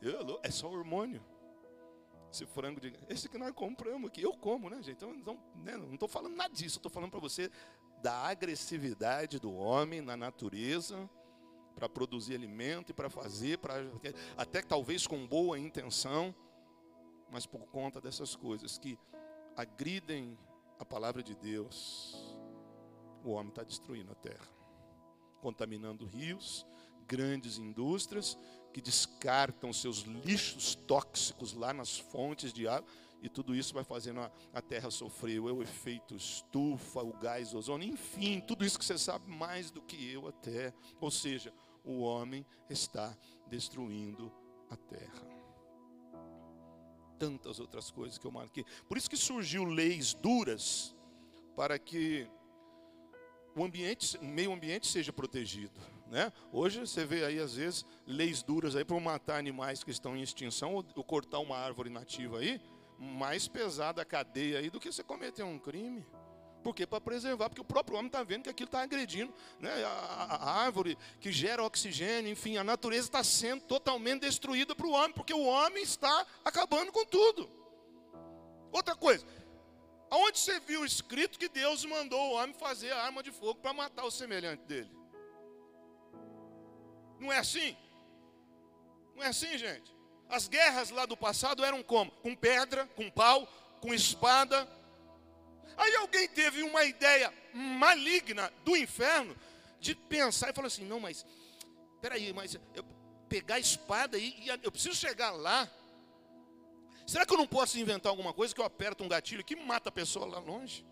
[0.02, 1.24] Eu, é só hormônio.
[2.32, 2.94] Esse frango de.
[3.08, 5.04] Esse que nós compramos aqui, eu como, né, gente?
[5.04, 7.50] Então, né, não estou falando nada disso, estou falando para você
[8.02, 11.10] da agressividade do homem na natureza
[11.76, 13.76] para produzir alimento e para fazer, para
[14.36, 16.34] até talvez com boa intenção,
[17.30, 18.98] mas por conta dessas coisas que
[19.56, 20.38] agridem
[20.80, 22.40] a palavra de Deus,
[23.24, 24.48] o homem está destruindo a terra,
[25.40, 26.66] contaminando rios,
[27.08, 28.38] grandes indústrias
[28.78, 32.88] que descartam seus lixos tóxicos lá nas fontes de água,
[33.24, 37.90] e tudo isso vai fazendo a, a terra sofrer o efeito estufa, o gás ozônio,
[37.90, 40.72] enfim, tudo isso que você sabe mais do que eu até.
[41.02, 41.52] Ou seja,
[41.84, 44.32] o homem está destruindo
[44.70, 45.28] a terra
[47.18, 48.64] tantas outras coisas que eu marquei.
[48.88, 50.96] Por isso que surgiu leis duras
[51.56, 52.30] para que
[53.56, 55.97] o ambiente, o meio ambiente seja protegido.
[56.10, 56.32] Né?
[56.52, 60.22] Hoje você vê aí às vezes leis duras aí para matar animais que estão em
[60.22, 62.62] extinção ou, ou cortar uma árvore nativa aí,
[62.98, 66.06] mais pesada a cadeia aí do que você cometer um crime.
[66.64, 66.86] Por quê?
[66.88, 69.72] Para preservar, porque o próprio homem está vendo que aquilo está agredindo né?
[69.84, 74.88] a, a, a, árvore que gera oxigênio, enfim, a natureza está sendo totalmente destruída para
[74.88, 77.50] o homem, porque o homem está acabando com tudo.
[78.72, 79.26] Outra coisa,
[80.10, 83.74] aonde você viu escrito que Deus mandou o homem fazer a arma de fogo para
[83.74, 84.97] matar o semelhante dele?
[87.20, 87.76] Não é assim?
[89.16, 89.96] Não é assim, gente?
[90.30, 92.12] As guerras lá do passado eram como?
[92.12, 93.48] Com pedra, com pau,
[93.82, 94.68] com espada,
[95.78, 99.38] Aí alguém teve uma ideia maligna do inferno
[99.80, 101.24] de pensar e falou assim: não, mas
[102.02, 102.84] peraí, mas eu
[103.30, 105.70] pegar a espada e, e eu preciso chegar lá.
[107.06, 109.90] Será que eu não posso inventar alguma coisa que eu aperto um gatilho que mata
[109.90, 110.86] a pessoa lá longe?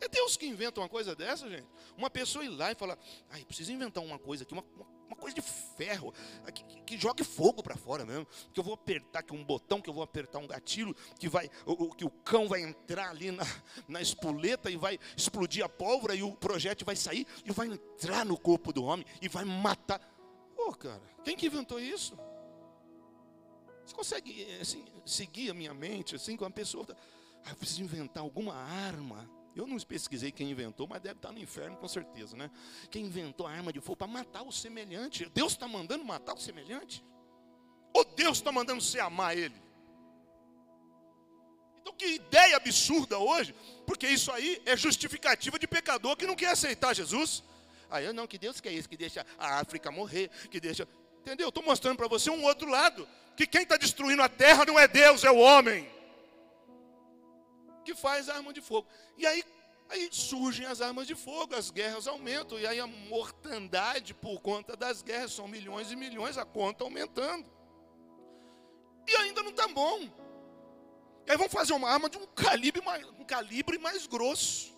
[0.00, 1.66] É Deus que inventa uma coisa dessa, gente.
[1.96, 2.98] Uma pessoa ir lá e falar,
[3.30, 6.12] ai, preciso inventar uma coisa aqui, uma, uma coisa de ferro,
[6.54, 8.26] que, que jogue fogo para fora mesmo.
[8.52, 11.50] Que eu vou apertar aqui um botão, que eu vou apertar um gatilho, que vai,
[11.66, 13.44] o, que o cão vai entrar ali na,
[13.88, 18.24] na espoleta e vai explodir a pólvora e o projétil vai sair e vai entrar
[18.24, 20.00] no corpo do homem e vai matar.
[20.56, 22.16] Ô, oh, cara, quem que inventou isso?
[23.84, 26.86] Você consegue assim, seguir a minha mente assim com uma pessoa?
[27.44, 29.28] Ah, eu preciso inventar alguma arma.
[29.54, 32.50] Eu não pesquisei quem inventou, mas deve estar no inferno com certeza, né?
[32.90, 35.28] Quem inventou a arma de fogo para matar o semelhante?
[35.34, 37.04] Deus está mandando matar o semelhante?
[37.92, 39.54] Ou Deus está mandando você amar ele?
[41.82, 43.54] Então, que ideia absurda hoje,
[43.86, 47.42] porque isso aí é justificativa de pecador que não quer aceitar Jesus.
[47.90, 50.88] Aí eu não, que Deus quer isso, que deixa a África morrer, que deixa.
[51.20, 51.48] Entendeu?
[51.48, 54.88] Estou mostrando para você um outro lado, que quem está destruindo a terra não é
[54.88, 55.90] Deus, é o homem.
[57.84, 58.88] Que faz arma de fogo.
[59.16, 59.44] E aí,
[59.88, 64.76] aí surgem as armas de fogo, as guerras aumentam, e aí a mortandade por conta
[64.76, 67.50] das guerras são milhões e milhões, a conta aumentando.
[69.06, 70.08] E ainda não está bom.
[71.26, 74.72] E aí vão fazer uma arma de um calibre mais, um calibre mais grosso.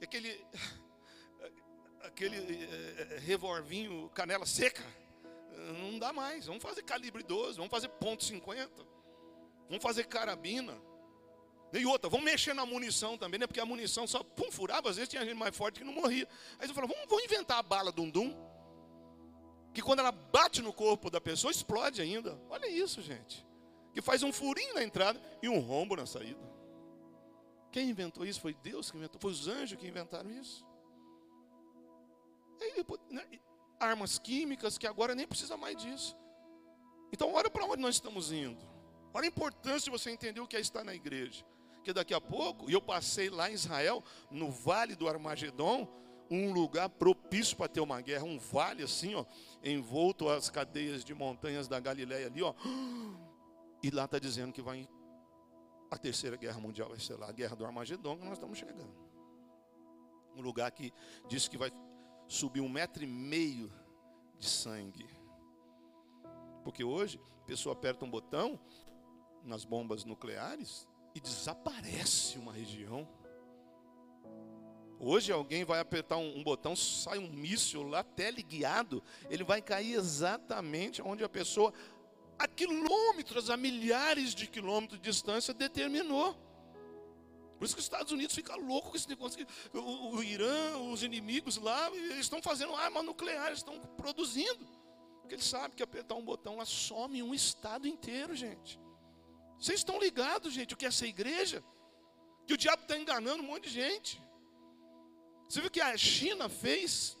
[0.00, 0.44] Aquele,
[2.02, 4.84] aquele é, revolvinho canela seca.
[5.80, 6.46] Não dá mais.
[6.46, 8.68] Vamos fazer calibre 12, vamos fazer ponto .50.
[9.68, 10.80] Vamos fazer carabina.
[11.72, 13.46] E outra, vamos mexer na munição também, né?
[13.46, 16.26] Porque a munição só pum, furava, às vezes tinha gente mais forte que não morria.
[16.58, 18.34] Aí você falou, vamos, vamos inventar a bala dum-dum.
[19.74, 22.40] Que quando ela bate no corpo da pessoa, explode ainda.
[22.48, 23.46] Olha isso, gente
[23.98, 26.40] que faz um furinho na entrada e um rombo na saída.
[27.72, 28.40] Quem inventou isso?
[28.40, 30.64] Foi Deus que inventou, foi os anjos que inventaram isso.
[33.10, 33.24] Né,
[33.80, 36.16] armas químicas que agora nem precisa mais disso.
[37.12, 38.64] Então, olha para onde nós estamos indo.
[39.12, 41.44] Olha a importância de você entender o que é estar na igreja.
[41.88, 45.88] Que daqui a pouco, e eu passei lá em Israel, no vale do Armagedon,
[46.30, 49.24] um lugar propício para ter uma guerra, um vale assim, ó,
[49.64, 52.52] envolto às cadeias de montanhas da Galileia ali, ó.
[53.82, 54.86] E lá está dizendo que vai
[55.90, 58.94] a terceira guerra mundial vai ser lá, a guerra do Armagedon, que nós estamos chegando.
[60.36, 60.92] Um lugar que
[61.26, 61.72] diz que vai
[62.26, 63.72] subir um metro e meio
[64.38, 65.08] de sangue.
[66.62, 68.60] Porque hoje a pessoa aperta um botão
[69.42, 73.08] nas bombas nucleares e desaparece uma região.
[75.00, 79.94] Hoje alguém vai apertar um, um, botão, sai um míssil lá, teleguiado, ele vai cair
[79.94, 81.72] exatamente onde a pessoa
[82.38, 86.34] a quilômetros, a milhares de quilômetros de distância, determinou.
[87.58, 89.44] Por isso que os Estados Unidos fica louco com esse negócio.
[89.74, 94.64] O, o Irã, os inimigos lá, eles estão fazendo arma nuclear, eles estão produzindo.
[95.20, 98.78] Porque eles sabem que apertar um botão lá some um estado inteiro, gente.
[99.58, 101.62] Vocês estão ligados, gente, o que é essa igreja?
[102.46, 104.22] Que o diabo está enganando um monte de gente.
[105.48, 107.16] Você viu que a China fez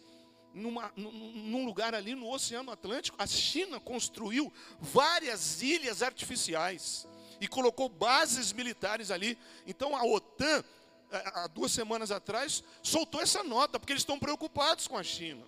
[0.54, 7.06] numa, num lugar ali no Oceano Atlântico, a China construiu várias ilhas artificiais
[7.40, 9.38] e colocou bases militares ali.
[9.66, 10.64] Então a OTAN,
[11.10, 15.44] há duas semanas atrás, soltou essa nota, porque eles estão preocupados com a China.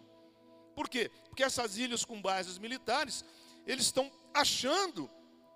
[0.74, 1.10] Por quê?
[1.28, 3.24] Porque essas ilhas com bases militares,
[3.66, 5.10] eles estão achando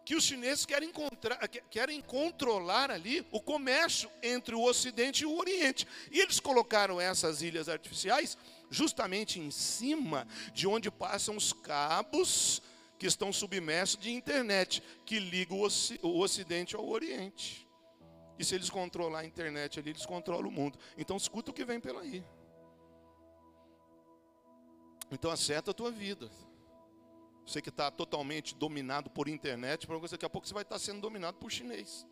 [0.05, 0.93] que os chineses querem,
[1.71, 5.87] querem controlar ali o comércio entre o Ocidente e o Oriente.
[6.11, 8.37] E eles colocaram essas ilhas artificiais
[8.71, 12.61] justamente em cima de onde passam os cabos
[12.99, 15.59] que estão submersos de internet, que ligam
[16.03, 17.67] o Ocidente ao Oriente.
[18.39, 20.79] E se eles controlar a internet ali, eles controlam o mundo.
[20.99, 22.25] Então escuta o que vem pela aí.
[25.11, 26.31] Então acerta a tua vida.
[27.47, 31.37] Você que está totalmente dominado por internet, daqui a pouco você vai estar sendo dominado
[31.39, 32.07] por chinês.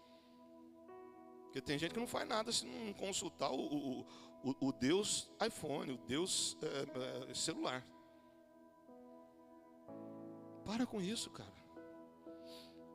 [1.45, 4.07] Porque tem gente que não faz nada se não consultar o, o,
[4.43, 7.87] o, o Deus iPhone, o Deus é, é, celular.
[10.65, 11.53] Para com isso, cara.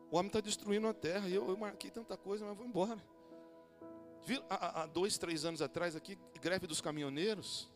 [0.09, 1.27] O homem está destruindo a terra.
[1.27, 2.97] E eu, eu, marquei tanta coisa, mas vou embora.
[4.25, 7.69] Viu, há, há dois, três anos atrás aqui, greve dos caminhoneiros.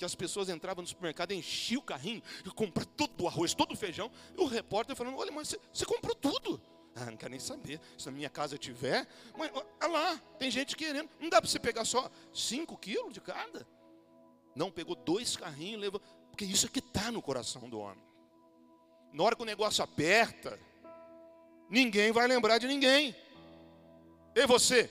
[0.00, 3.72] Que as pessoas entravam no supermercado, enchiam o carrinho e compravam todo o arroz, todo
[3.72, 4.10] o feijão.
[4.34, 6.58] E o repórter falando: Olha, mas você, comprou tudo.
[6.96, 7.78] Ah, não quero nem saber.
[7.98, 11.10] Se na minha casa tiver, mas olha lá, tem gente querendo.
[11.20, 13.68] Não dá para você pegar só 5 quilos de cada?
[14.56, 16.00] Não, pegou dois carrinhos, levou.
[16.30, 18.02] Porque isso é que está no coração do homem.
[19.12, 20.58] Na hora que o negócio aperta,
[21.68, 23.14] ninguém vai lembrar de ninguém.
[24.34, 24.90] E você,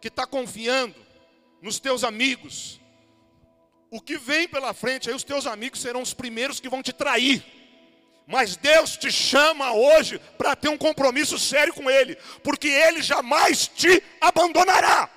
[0.00, 0.94] que está confiando
[1.60, 2.78] nos teus amigos,
[3.94, 6.92] o que vem pela frente, aí os teus amigos serão os primeiros que vão te
[6.92, 7.44] trair.
[8.26, 13.68] Mas Deus te chama hoje para ter um compromisso sério com Ele, porque Ele jamais
[13.68, 15.08] te abandonará.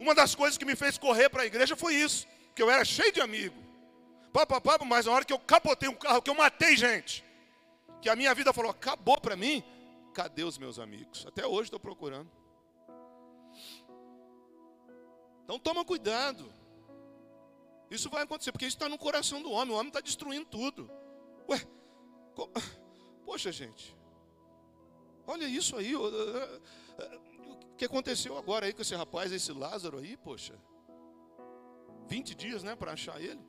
[0.00, 2.26] Uma das coisas que me fez correr para a igreja foi isso,
[2.56, 3.62] que eu era cheio de amigos.
[4.32, 7.24] Papo, papo, mas na hora que eu capotei um carro, que eu matei gente,
[8.02, 9.62] que a minha vida falou, acabou para mim,
[10.12, 11.24] cadê os meus amigos?
[11.24, 12.28] Até hoje estou procurando.
[15.44, 16.52] Então toma cuidado.
[17.90, 19.74] Isso vai acontecer, porque isso está no coração do homem.
[19.74, 20.90] O homem está destruindo tudo.
[21.48, 21.60] Ué,
[23.24, 23.96] Poxa, gente,
[25.26, 25.94] olha isso aí.
[25.96, 26.06] O
[27.76, 30.54] que aconteceu agora aí com esse rapaz, esse Lázaro aí, poxa?
[32.08, 33.40] 20 dias, né, para achar ele.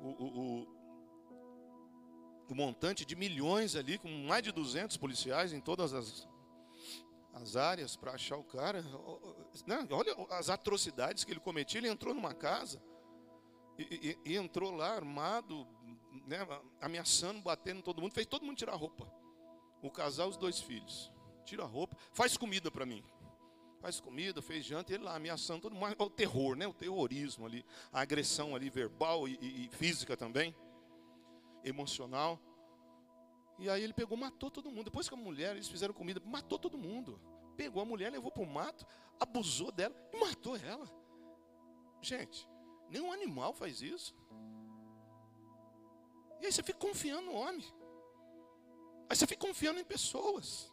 [0.00, 0.66] O, o, o,
[2.48, 6.28] o, montante de milhões ali, com mais de 200 policiais em todas as,
[7.36, 8.82] as áreas para achar o cara.
[9.66, 9.86] Né?
[9.90, 11.78] Olha as atrocidades que ele cometia.
[11.78, 12.82] Ele entrou numa casa
[13.78, 15.66] e, e, e entrou lá armado,
[16.26, 16.38] né,
[16.80, 18.12] ameaçando, batendo todo mundo.
[18.12, 19.10] Fez todo mundo tirar a roupa.
[19.82, 21.12] O casal, os dois filhos.
[21.44, 23.04] Tira a roupa, faz comida para mim
[23.78, 25.94] faz comida, fez janta, ele lá ameaçando todo mundo.
[26.00, 26.66] O terror, né?
[26.66, 30.52] O terrorismo ali, a agressão ali verbal e, e física também,
[31.62, 32.40] emocional.
[33.58, 34.84] E aí ele pegou, matou todo mundo.
[34.84, 37.20] Depois que a mulher, eles fizeram comida, matou todo mundo.
[37.56, 38.86] Pegou a mulher, levou para o mato,
[39.18, 40.86] abusou dela e matou ela.
[42.02, 42.46] Gente,
[42.90, 44.14] nenhum animal faz isso.
[46.40, 47.64] E aí você fica confiando no homem.
[49.08, 50.70] Aí você fica confiando em pessoas.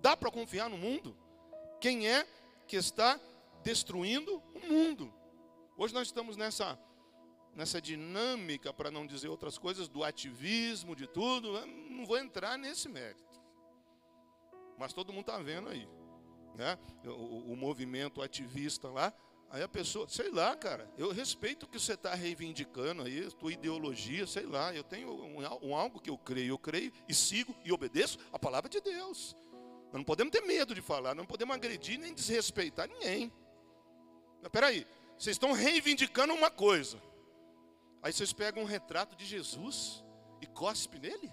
[0.00, 1.16] Dá para confiar no mundo?
[1.80, 2.26] Quem é
[2.68, 3.18] que está
[3.64, 5.12] destruindo o mundo?
[5.76, 6.78] Hoje nós estamos nessa
[7.58, 11.56] nessa dinâmica, para não dizer outras coisas, do ativismo, de tudo.
[11.56, 13.42] Eu não vou entrar nesse mérito.
[14.78, 15.88] Mas todo mundo está vendo aí.
[16.54, 16.78] Né?
[17.04, 19.12] O, o, movimento ativista lá.
[19.50, 23.52] Aí a pessoa, sei lá, cara, eu respeito o que você está reivindicando aí, tua
[23.52, 27.56] ideologia, sei lá, eu tenho um, um, algo que eu creio, eu creio e sigo
[27.64, 29.34] e obedeço a palavra de Deus.
[29.86, 33.32] Nós não podemos ter medo de falar, não podemos agredir nem desrespeitar ninguém.
[34.42, 37.02] Mas peraí, vocês estão reivindicando uma coisa.
[38.02, 40.04] Aí vocês pegam um retrato de Jesus
[40.40, 41.30] e cospe nele?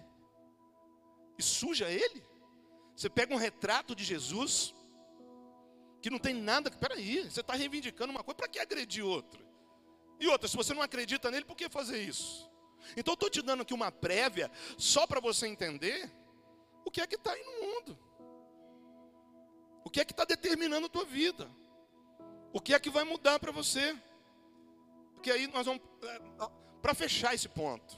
[1.38, 2.24] E suja ele?
[2.96, 4.74] Você pega um retrato de Jesus
[6.02, 6.72] que não tem nada.
[6.72, 9.44] Peraí, você está reivindicando uma coisa, para que agredir outra?
[10.20, 12.50] E outra, se você não acredita nele, por que fazer isso?
[12.96, 16.12] Então eu estou te dando aqui uma prévia, só para você entender
[16.86, 18.00] o que é que está aí no mundo.
[19.84, 21.50] O que é que está determinando a tua vida?
[22.54, 23.96] O que é que vai mudar para você?
[25.26, 25.82] Porque aí nós vamos.
[26.04, 26.22] É,
[26.84, 27.98] para fechar esse ponto,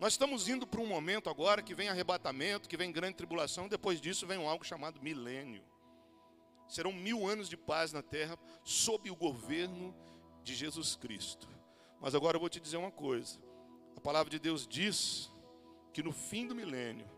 [0.00, 4.00] nós estamos indo para um momento agora que vem arrebatamento, que vem grande tribulação, depois
[4.00, 5.62] disso vem algo chamado milênio.
[6.66, 9.94] Serão mil anos de paz na terra sob o governo
[10.42, 11.46] de Jesus Cristo.
[12.00, 13.38] Mas agora eu vou te dizer uma coisa:
[13.94, 15.30] a palavra de Deus diz
[15.92, 17.10] que no fim do milênio,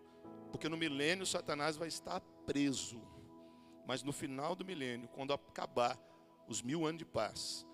[0.51, 3.01] porque no milênio Satanás vai estar preso.
[3.87, 5.97] Mas no final do milênio, quando acabar
[6.49, 7.65] os mil anos de paz,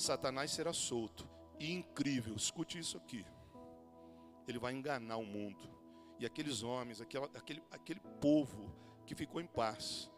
[0.00, 1.28] Satanás será solto.
[1.58, 3.24] E incrível, escute isso aqui.
[4.48, 5.78] Ele vai enganar o mundo.
[6.18, 8.74] E aqueles homens, aquele, aquele, povo
[9.06, 10.10] que ficou em paz,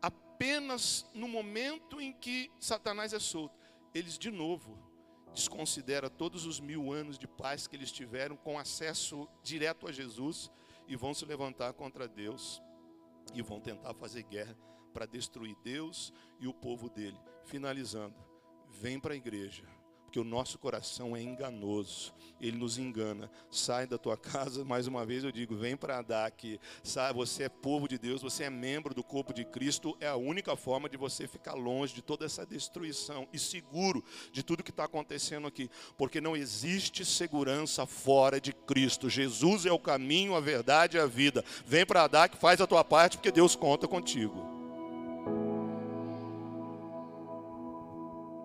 [0.00, 3.58] apenas no momento em que Satanás é solto,
[3.94, 4.78] eles de novo
[5.32, 10.50] desconsideram todos os mil anos de paz que eles tiveram com acesso direto a Jesus
[10.86, 12.62] e vão se levantar contra Deus
[13.34, 14.56] e vão tentar fazer guerra
[14.92, 17.18] para destruir Deus e o povo dele.
[17.44, 18.14] Finalizando,
[18.80, 19.64] vem para a igreja,
[20.04, 23.30] porque o nosso coração é enganoso, ele nos engana.
[23.50, 26.60] Sai da tua casa, mais uma vez eu digo, vem para dar aqui.
[26.82, 30.16] Sai, você é povo de Deus, você é membro do corpo de Cristo, é a
[30.16, 34.70] única forma de você ficar longe de toda essa destruição e seguro de tudo que
[34.70, 39.08] está acontecendo aqui, porque não existe segurança fora de Cristo.
[39.08, 41.42] Jesus é o caminho, a verdade e a vida.
[41.64, 44.51] Vem para dar que faz a tua parte, porque Deus conta contigo.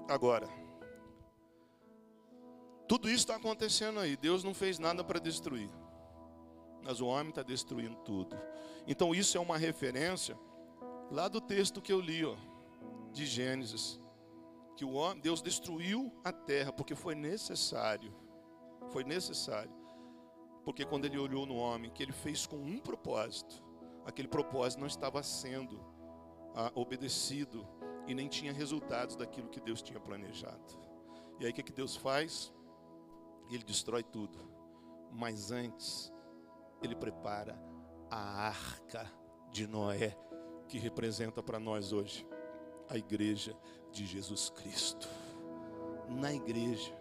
[0.07, 0.47] Agora,
[2.87, 4.15] tudo isso está acontecendo aí.
[4.15, 5.69] Deus não fez nada para destruir,
[6.81, 8.37] mas o homem está destruindo tudo.
[8.87, 10.37] Então, isso é uma referência
[11.11, 12.35] lá do texto que eu li, ó,
[13.11, 13.99] de Gênesis,
[14.77, 18.13] que o homem, Deus destruiu a terra porque foi necessário.
[18.89, 19.75] Foi necessário.
[20.63, 23.61] Porque quando ele olhou no homem, que ele fez com um propósito,
[24.05, 25.83] aquele propósito não estava sendo
[26.55, 27.67] ah, obedecido
[28.07, 30.79] e nem tinha resultados daquilo que Deus tinha planejado.
[31.39, 32.53] E aí o que, que Deus faz?
[33.51, 34.39] Ele destrói tudo.
[35.11, 36.11] Mas antes,
[36.81, 37.59] ele prepara
[38.09, 39.11] a arca
[39.51, 40.17] de Noé,
[40.67, 42.27] que representa para nós hoje
[42.89, 43.55] a igreja
[43.91, 45.07] de Jesus Cristo.
[46.09, 46.93] Na igreja,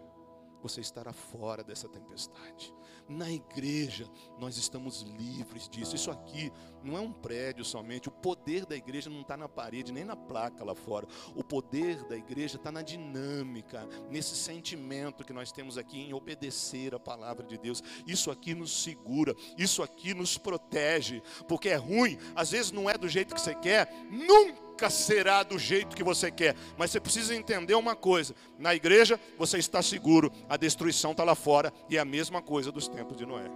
[0.61, 2.73] você estará fora dessa tempestade.
[3.07, 5.95] Na igreja, nós estamos livres disso.
[5.95, 6.51] Isso aqui
[6.83, 8.09] não é um prédio somente.
[8.09, 11.07] O poder da igreja não está na parede, nem na placa lá fora.
[11.33, 16.93] O poder da igreja está na dinâmica, nesse sentimento que nós temos aqui em obedecer
[16.93, 17.81] a palavra de Deus.
[18.05, 21.21] Isso aqui nos segura, isso aqui nos protege.
[21.47, 25.41] Porque é ruim, às vezes não é do jeito que você quer, nunca nunca será
[25.41, 26.55] do jeito que você quer.
[26.77, 31.33] Mas você precisa entender uma coisa: na igreja você está seguro, a destruição está lá
[31.33, 33.49] fora, e é a mesma coisa dos tempos de Noé.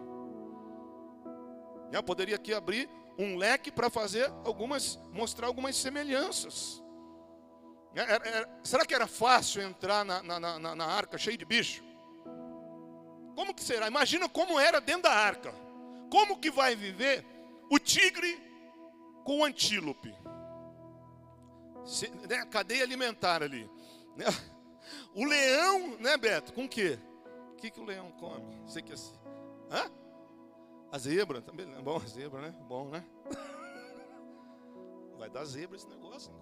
[1.91, 6.81] Eu poderia aqui abrir um leque para fazer algumas, mostrar algumas semelhanças.
[7.93, 11.83] Era, era, será que era fácil entrar na, na, na, na arca cheio de bicho?
[13.35, 13.87] Como que será?
[13.87, 15.53] Imagina como era dentro da arca.
[16.09, 17.25] Como que vai viver
[17.69, 18.39] o tigre
[19.25, 20.15] com o antílope?
[21.85, 23.69] Se, né, cadeia alimentar ali.
[24.15, 24.25] Né?
[25.13, 26.53] O leão, né, Beto?
[26.53, 26.97] Com o quê?
[27.53, 28.61] O que, que o leão come?
[28.65, 29.13] Você que assim.
[29.69, 29.89] Hã?
[30.91, 32.55] A zebra, também é bom a zebra, né?
[32.67, 33.05] Bom, né?
[35.17, 36.33] Vai dar zebra esse negócio.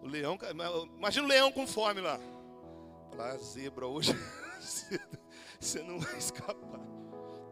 [0.00, 0.38] O leão,
[0.96, 2.18] imagina o leão com fome lá.
[3.14, 4.12] Lá, zebra hoje,
[5.58, 6.80] você não vai escapar.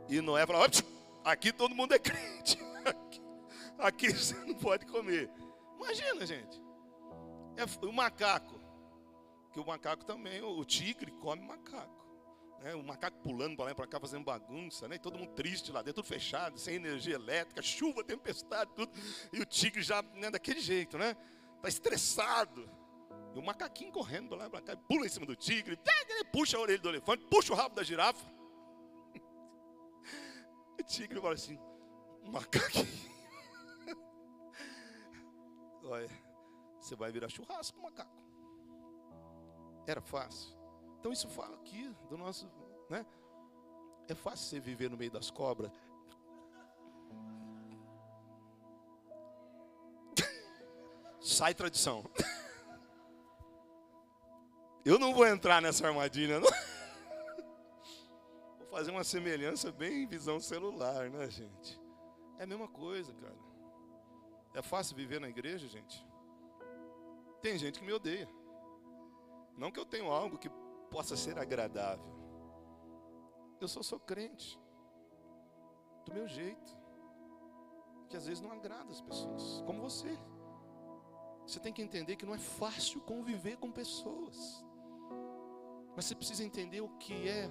[0.09, 0.69] E Noé fala:
[1.25, 2.59] aqui todo mundo é crente.
[2.85, 3.23] Aqui,
[3.79, 5.29] aqui você não pode comer.
[5.87, 6.61] Imagina, gente.
[7.57, 8.61] É o macaco.
[9.53, 12.05] Que o macaco também, o tigre come macaco.
[12.61, 12.75] Né?
[12.75, 14.97] O macaco pulando para lá e para cá, fazendo bagunça, né?
[14.97, 18.91] E todo mundo triste lá dentro, tudo fechado, sem energia elétrica, chuva, tempestade, tudo.
[19.33, 21.17] E o tigre já né, daquele jeito, né?
[21.57, 22.69] Está estressado.
[23.35, 25.79] E o macaquinho correndo lá para cá, pula em cima do tigre,
[26.33, 28.25] puxa a orelha do elefante, puxa o rabo da girafa.
[30.79, 31.59] O tigre fala assim,
[32.27, 33.16] macaquinho.
[35.89, 36.09] Olha,
[36.81, 38.17] você vai virar churrasco, macaco.
[39.87, 40.57] Era fácil.
[40.99, 42.51] Então isso fala aqui do nosso,
[42.91, 43.07] né?
[44.09, 45.71] É fácil você viver no meio das cobras.
[51.21, 52.05] Sai tradição.
[54.85, 56.49] Eu não vou entrar nessa armadilha, não.
[58.59, 61.81] Vou fazer uma semelhança bem visão celular, né, gente?
[62.39, 63.46] É a mesma coisa, cara.
[64.57, 66.03] É fácil viver na igreja, gente?
[67.43, 68.27] Tem gente que me odeia.
[69.55, 70.49] Não que eu tenha algo que
[70.91, 72.07] possa ser agradável.
[73.61, 74.59] Eu só sou crente,
[76.07, 76.75] do meu jeito,
[78.09, 80.19] que às vezes não agrada as pessoas, como você.
[81.47, 84.65] Você tem que entender que não é fácil conviver com pessoas,
[85.95, 87.51] mas você precisa entender o que é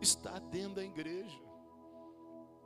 [0.00, 1.40] estar dentro da igreja,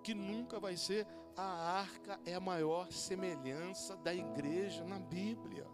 [0.03, 1.07] que nunca vai ser
[1.37, 5.67] a arca é a maior semelhança da igreja na Bíblia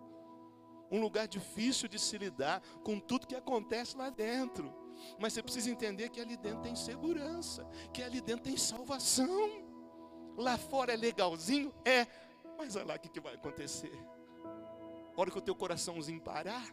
[0.91, 4.75] um lugar difícil de se lidar com tudo que acontece lá dentro.
[5.19, 9.65] Mas você precisa entender que ali dentro tem segurança, que ali dentro tem salvação.
[10.37, 11.73] Lá fora é legalzinho?
[11.85, 12.07] É,
[12.59, 13.93] mas olha lá o que, que vai acontecer.
[15.17, 16.67] A hora que o teu coraçãozinho parar,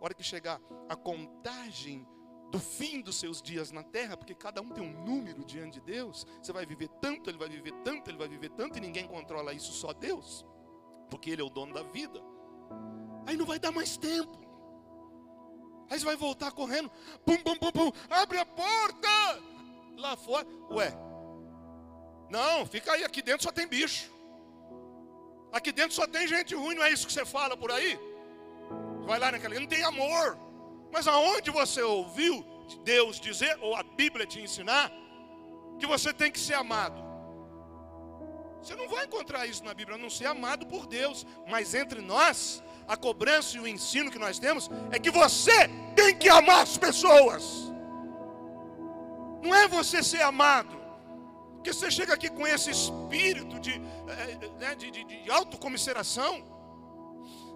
[0.00, 2.06] a hora que chegar a contagem
[2.50, 5.80] do fim dos seus dias na terra, porque cada um tem um número diante de
[5.80, 9.06] Deus, você vai viver tanto, ele vai viver tanto, ele vai viver tanto, e ninguém
[9.06, 10.46] controla isso, só Deus,
[11.10, 12.20] porque Ele é o dono da vida.
[13.26, 14.38] Aí não vai dar mais tempo.
[15.90, 16.90] Aí você vai voltar correndo.
[17.24, 17.92] Pum, pum, pum, pum.
[18.10, 19.08] Abre a porta.
[19.96, 20.46] Lá fora.
[20.70, 20.92] Ué.
[22.30, 23.04] Não, fica aí.
[23.04, 24.10] Aqui dentro só tem bicho.
[25.52, 26.74] Aqui dentro só tem gente ruim.
[26.74, 27.98] Não é isso que você fala por aí?
[29.04, 29.58] Vai lá naquela.
[29.58, 30.38] Não tem amor.
[30.92, 32.44] Mas aonde você ouviu
[32.84, 34.92] Deus dizer, ou a Bíblia te ensinar,
[35.78, 37.04] que você tem que ser amado?
[38.62, 41.24] Você não vai encontrar isso na Bíblia, não ser amado por Deus.
[41.48, 46.16] Mas entre nós, a cobrança e o ensino que nós temos é que você tem
[46.16, 47.44] que amar as pessoas.
[49.42, 50.76] Não é você ser amado.
[51.54, 56.55] Porque você chega aqui com esse espírito de, eh, né, de, de, de autocomisseração.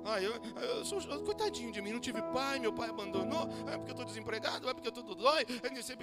[0.04, 0.32] Ah, eu,
[0.62, 4.04] eu sou, coitadinho de mim, não tive pai, meu pai abandonou, é porque eu estou
[4.04, 5.96] desempregado, é porque eu estou dói, é não sei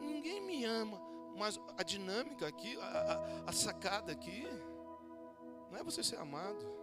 [0.00, 1.00] Ninguém me ama.
[1.36, 4.46] Mas a dinâmica aqui, a, a, a sacada aqui,
[5.70, 6.80] não é você ser amado.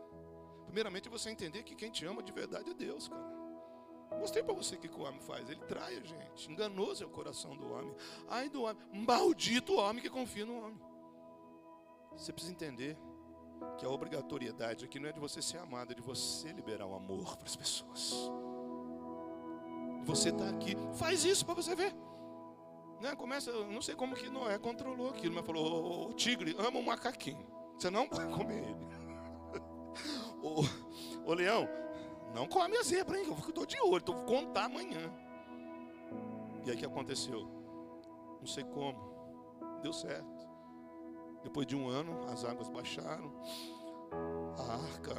[0.66, 3.38] Primeiramente, você entender que quem te ama de verdade é Deus, cara.
[4.20, 5.50] Mostrei para você o que, que o homem faz.
[5.50, 6.52] Ele trai a gente.
[6.52, 7.93] Enganoso é o coração do homem.
[8.28, 8.82] Ai do homem.
[8.91, 10.80] Maldito o homem que confia no homem.
[12.14, 12.98] Você precisa entender
[13.78, 16.95] que a obrigatoriedade aqui não é de você ser amado, é de você liberar o
[16.95, 18.32] amor para as pessoas.
[20.05, 21.93] Você está aqui, faz isso para você ver.
[23.01, 23.16] Né?
[23.16, 27.45] Começa, não sei como que Noé controlou aquilo, mas falou: o tigre ama o macaquinho.
[27.78, 28.88] Você não pode comer ele
[30.41, 30.64] ô,
[31.30, 31.68] ô leão,
[32.34, 33.26] não come a zebra, hein?
[33.28, 35.12] Eu estou de olho, vou contar amanhã.
[36.66, 37.47] E aí o que aconteceu?
[38.39, 38.99] Não sei como,
[39.82, 40.37] deu certo.
[41.44, 43.32] Depois de um ano, as águas baixaram,
[44.58, 45.16] a arca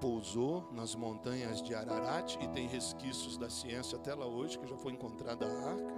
[0.00, 4.76] pousou nas montanhas de Ararat e tem resquícios da ciência até lá hoje que já
[4.76, 5.94] foi encontrada a arca.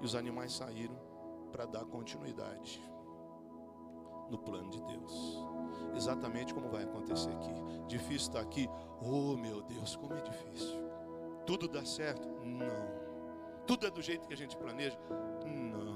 [0.00, 0.96] E os animais saíram
[1.52, 2.82] para dar continuidade.
[4.30, 5.38] no plano de Deus.
[5.94, 7.52] Exatamente como vai acontecer aqui.
[7.86, 8.68] Difícil estar aqui.
[9.00, 10.78] Oh, meu Deus, como é difícil.
[11.46, 12.28] Tudo dá certo?
[12.44, 13.06] Não.
[13.66, 14.98] Tudo é do jeito que a gente planeja?
[15.46, 15.95] Não.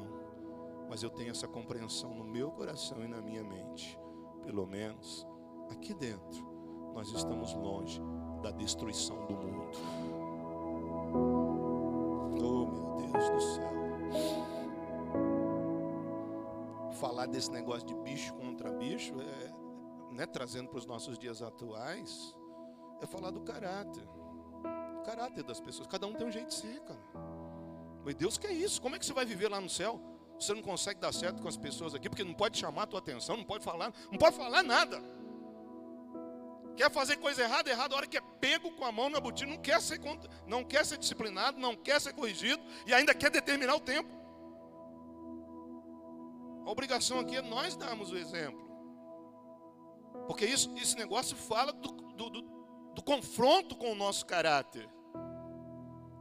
[0.90, 3.96] Mas eu tenho essa compreensão no meu coração e na minha mente.
[4.42, 5.24] Pelo menos
[5.70, 6.44] aqui dentro,
[6.92, 8.02] nós estamos longe
[8.42, 9.78] da destruição do mundo.
[12.42, 13.70] Oh, meu Deus do céu.
[16.94, 22.36] Falar desse negócio de bicho contra bicho, é, né, trazendo para os nossos dias atuais,
[23.00, 24.08] é falar do caráter.
[24.98, 25.86] O caráter das pessoas.
[25.86, 27.00] Cada um tem um jeito de ser, cara.
[28.04, 28.82] Mas Deus quer isso.
[28.82, 30.10] Como é que você vai viver lá no céu?
[30.40, 32.98] Você não consegue dar certo com as pessoas aqui, porque não pode chamar a tua
[32.98, 35.02] atenção, não pode falar, não pode falar nada.
[36.74, 39.50] Quer fazer coisa errada, errada, a hora que é pego com a mão na botina,
[39.52, 40.00] não quer ser,
[40.46, 44.08] não quer ser disciplinado, não quer ser corrigido e ainda quer determinar o tempo.
[46.64, 48.70] A obrigação aqui é nós darmos o exemplo.
[50.26, 52.42] Porque isso, esse negócio fala do, do, do,
[52.94, 54.88] do confronto com o nosso caráter.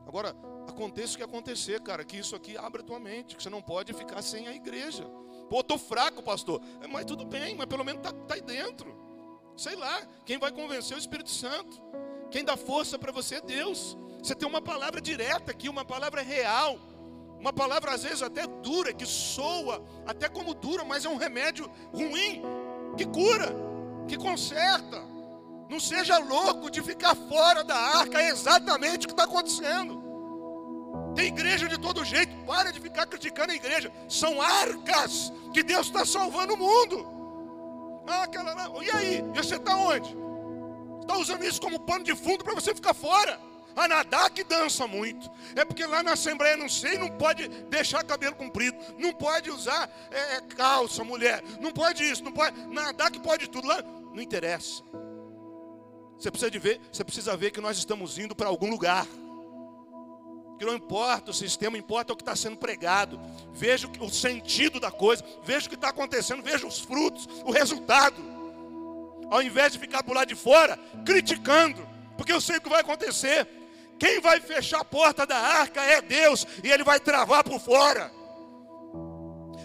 [0.10, 0.36] Agora,
[0.68, 3.62] aconteça o que acontecer, cara, que isso aqui abra a tua mente, que você não
[3.62, 5.05] pode ficar sem a igreja.
[5.47, 6.60] Pô, tô fraco, pastor.
[6.82, 8.97] É, mas tudo bem, mas pelo menos tá, tá aí dentro.
[9.55, 11.80] Sei lá, quem vai convencer é o Espírito Santo.
[12.32, 13.95] Quem dá força para você é Deus.
[14.18, 16.80] Você tem uma palavra direta aqui, uma palavra real.
[17.39, 21.70] Uma palavra às vezes até dura, que soa até como dura, mas é um remédio
[21.93, 22.41] ruim,
[22.97, 23.53] que cura,
[24.07, 25.19] que conserta.
[25.70, 30.04] Não seja louco de ficar fora da arca, é exatamente o que está acontecendo.
[31.16, 33.92] Tem igreja de todo jeito, para de ficar criticando a igreja.
[34.08, 37.06] São arcas que Deus está salvando o mundo.
[38.08, 38.72] Ah, aquela lá.
[38.82, 39.24] E aí?
[39.36, 40.18] E você está onde?
[41.02, 43.40] Está usando isso como pano de fundo para você ficar fora.
[43.76, 45.30] A nadar que dança muito.
[45.56, 48.78] É porque lá na Assembleia, não sei, não pode deixar cabelo comprido.
[48.98, 51.44] Não pode usar é, é, calça, mulher.
[51.60, 52.60] Não pode isso, não pode.
[52.68, 53.68] Nadar que pode tudo.
[53.68, 53.82] Lá
[54.14, 54.84] não interessa.
[56.20, 59.08] Você precisa de ver, você precisa ver que nós estamos indo para algum lugar
[60.60, 63.18] que não importa o sistema, importa o que está sendo pregado.
[63.54, 68.22] Veja o sentido da coisa, veja o que está acontecendo, veja os frutos, o resultado.
[69.32, 72.82] Ao invés de ficar por lá de fora criticando, porque eu sei o que vai
[72.82, 73.48] acontecer.
[73.98, 78.12] Quem vai fechar a porta da arca é Deus, e Ele vai travar por fora.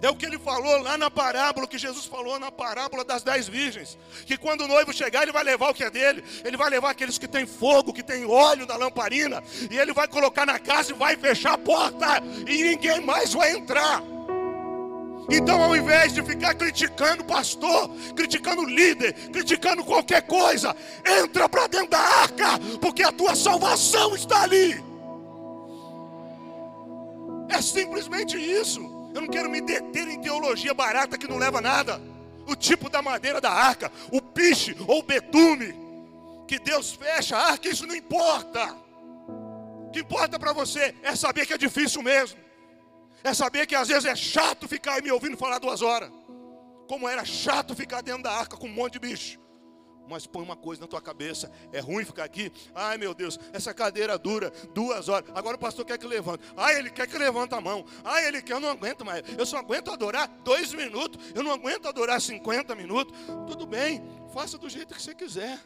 [0.05, 3.49] É o que ele falou lá na parábola, que Jesus falou na parábola das dez
[3.49, 3.97] virgens.
[4.27, 6.23] Que quando o noivo chegar, ele vai levar o que é dele.
[6.45, 9.43] Ele vai levar aqueles que têm fogo, que têm óleo na lamparina.
[9.71, 12.23] E ele vai colocar na casa e vai fechar a porta.
[12.47, 14.03] E ninguém mais vai entrar.
[15.31, 20.77] Então, ao invés de ficar criticando o pastor, criticando o líder, criticando qualquer coisa,
[21.23, 24.85] entra para dentro da arca, porque a tua salvação está ali.
[27.49, 28.94] É simplesmente isso.
[29.15, 32.03] Eu não quero me deter em teologia barata que não leva a nada.
[32.47, 35.73] O tipo da madeira da arca, o piche ou o betume,
[36.49, 38.75] que Deus fecha a arca, isso não importa.
[39.87, 42.39] O que importa para você é saber que é difícil mesmo.
[43.23, 46.11] É saber que às vezes é chato ficar me ouvindo falar duas horas.
[46.89, 49.39] Como era chato ficar dentro da arca com um monte de bicho.
[50.09, 52.53] Mas põe uma coisa na tua cabeça: é ruim ficar aqui.
[52.75, 55.31] Ai meu Deus, essa cadeira dura duas horas.
[55.35, 56.45] Agora o pastor quer que levante.
[56.57, 57.85] Ai, ele quer que levante a mão.
[58.05, 59.23] Ai, ele quer, eu não aguento mais.
[59.39, 61.33] Eu só aguento adorar dois minutos.
[61.35, 63.15] Eu não aguento adorar 50 minutos.
[63.47, 64.03] Tudo bem,
[64.33, 65.59] faça do jeito que você quiser.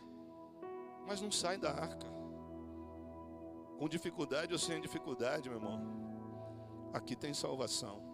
[1.06, 2.06] Mas não sai da arca.
[3.78, 6.90] Com dificuldade ou sem dificuldade, meu irmão.
[6.92, 8.06] Aqui tem salvação.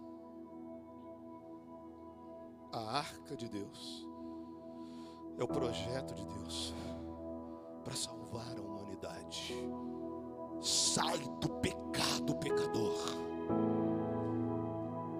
[2.71, 4.14] A arca de Deus
[5.37, 6.73] é o projeto de Deus
[7.83, 9.53] para salvar a humanidade.
[10.61, 12.97] Sai do pecado, pecador.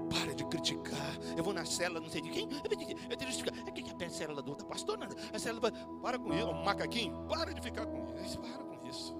[0.10, 1.20] Para de criticar.
[1.38, 2.50] Eu vou na célula, não sei de quem.
[2.52, 3.60] Eu tenho que justificar.
[3.68, 4.98] O que é a célula do outro pastor?
[4.98, 5.72] Não, a.
[6.02, 6.54] Para com isso.
[6.54, 7.28] Macaquinho.
[7.28, 8.40] Para de ficar com isso.
[8.40, 9.16] Para com isso.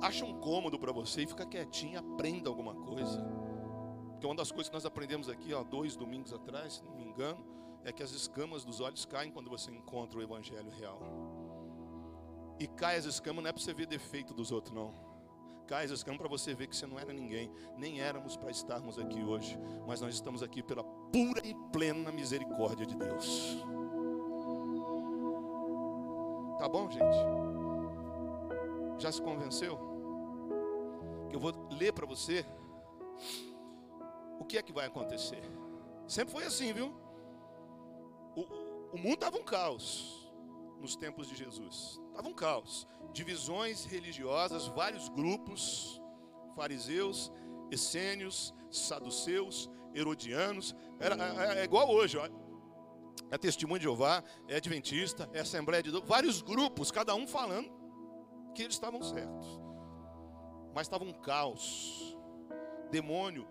[0.00, 1.98] Acha um cômodo para você e fica quietinho.
[1.98, 3.22] Aprenda alguma coisa.
[4.12, 7.04] Porque uma das coisas que nós aprendemos aqui, ó, dois domingos atrás, se não me
[7.04, 7.56] engano
[7.86, 11.00] é que as escamas dos olhos caem quando você encontra o Evangelho real.
[12.58, 14.92] E cai as escamas não é para você ver defeito dos outros, não.
[15.68, 17.48] Cai as escamas para você ver que você não era ninguém.
[17.76, 19.56] Nem éramos para estarmos aqui hoje.
[19.86, 23.64] Mas nós estamos aqui pela pura e plena misericórdia de Deus.
[26.58, 27.16] Tá bom, gente?
[28.98, 29.78] Já se convenceu?
[31.30, 32.44] Que eu vou ler para você
[34.40, 35.42] o que é que vai acontecer.
[36.08, 37.05] Sempre foi assim, viu?
[38.36, 38.42] O,
[38.92, 40.30] o mundo estava um caos
[40.80, 42.00] nos tempos de Jesus.
[42.08, 42.86] Estava um caos.
[43.12, 46.00] Divisões religiosas, vários grupos,
[46.54, 47.32] fariseus,
[47.70, 50.76] essênios, saduceus, herodianos.
[51.00, 51.16] Era,
[51.54, 52.28] é, é igual hoje, ó.
[53.30, 57.70] É testemunho de Jeová, é adventista, é Assembleia de Deus, vários grupos, cada um falando
[58.54, 59.60] que eles estavam certos.
[60.74, 62.16] Mas estava um caos,
[62.90, 63.48] demônio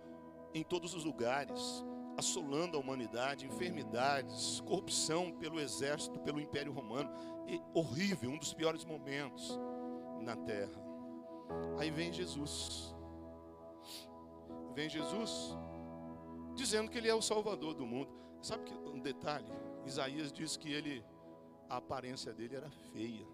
[0.53, 1.83] em todos os lugares,
[2.17, 7.09] assolando a humanidade, enfermidades, corrupção pelo exército, pelo Império Romano,
[7.47, 9.59] e horrível, um dos piores momentos
[10.21, 10.81] na terra.
[11.77, 12.95] Aí vem Jesus.
[14.73, 15.55] Vem Jesus
[16.55, 18.09] dizendo que ele é o salvador do mundo.
[18.41, 19.51] Sabe que um detalhe?
[19.85, 21.03] Isaías diz que ele
[21.69, 23.27] a aparência dele era feia.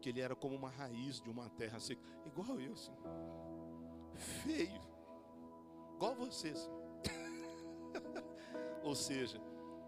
[0.00, 2.92] Que ele era como uma raiz de uma terra seca, igual eu, assim.
[4.14, 4.80] Feio.
[5.94, 6.70] Igual você, assim.
[8.82, 9.40] Ou seja,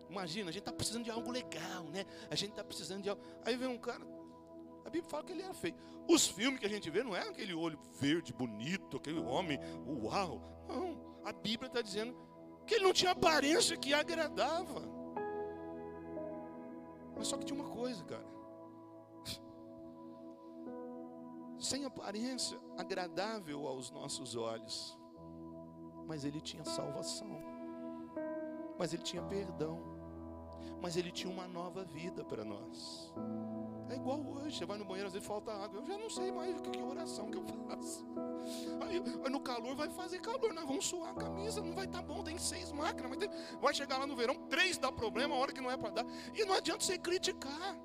[0.09, 2.05] imagina, a gente está precisando de algo legal, né?
[2.30, 3.22] A gente está precisando de algo.
[3.44, 4.05] Aí vem um cara,
[4.84, 5.74] a Bíblia fala que ele era feio.
[6.09, 10.42] Os filmes que a gente vê não é aquele olho verde, bonito, aquele homem, uau.
[10.68, 12.16] Não, a Bíblia está dizendo
[12.66, 14.82] que ele não tinha aparência que agradava.
[17.16, 18.26] Mas só que tinha uma coisa, cara.
[21.59, 24.98] Sem aparência agradável aos nossos olhos.
[26.07, 27.51] Mas ele tinha salvação.
[28.78, 29.80] Mas ele tinha perdão.
[30.80, 33.12] Mas ele tinha uma nova vida para nós.
[33.88, 35.80] É igual hoje, você vai no banheiro, às vezes falta água.
[35.80, 38.06] Eu já não sei mais que, que oração que eu faço.
[38.80, 38.98] Aí,
[39.30, 42.22] no calor vai fazer calor, nós vamos suar a camisa, não vai estar tá bom,
[42.24, 45.52] tem seis máquinas, mas tem, vai chegar lá no verão, três dá problema, a hora
[45.52, 46.06] que não é para dar.
[46.34, 47.78] E não adianta você criticar.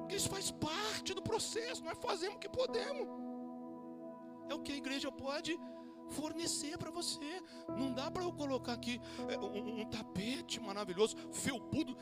[0.00, 3.08] Porque isso faz parte do processo, nós fazemos o que podemos.
[4.48, 5.58] É o que a igreja pode
[6.10, 7.42] fornecer para você.
[7.68, 11.96] Não dá para eu colocar aqui é, um, um tapete maravilhoso, felpudo,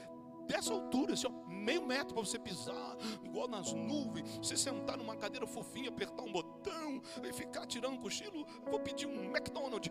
[0.46, 5.16] dessa altura, assim, ó, meio metro para você pisar, igual nas nuvens, você sentar numa
[5.16, 8.46] cadeira fofinha, apertar um botão e ficar tirando cochilo.
[8.70, 9.90] Vou pedir um McDonald's.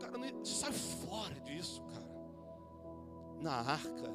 [0.00, 2.10] Cara, sai fora disso, cara.
[3.40, 4.12] Na arca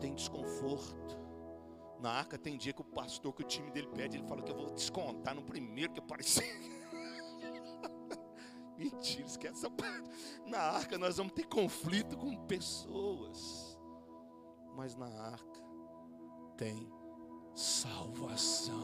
[0.00, 1.18] tem desconforto.
[2.00, 4.50] Na arca tem dia que o pastor, que o time dele pede, ele fala que
[4.52, 6.44] eu vou descontar no primeiro que aparecer.
[8.78, 10.08] Mentira, esquece essa parte.
[10.46, 13.68] Na arca nós vamos ter conflito com pessoas
[14.78, 15.60] mas na arca
[16.56, 16.88] tem
[17.52, 18.78] salvação.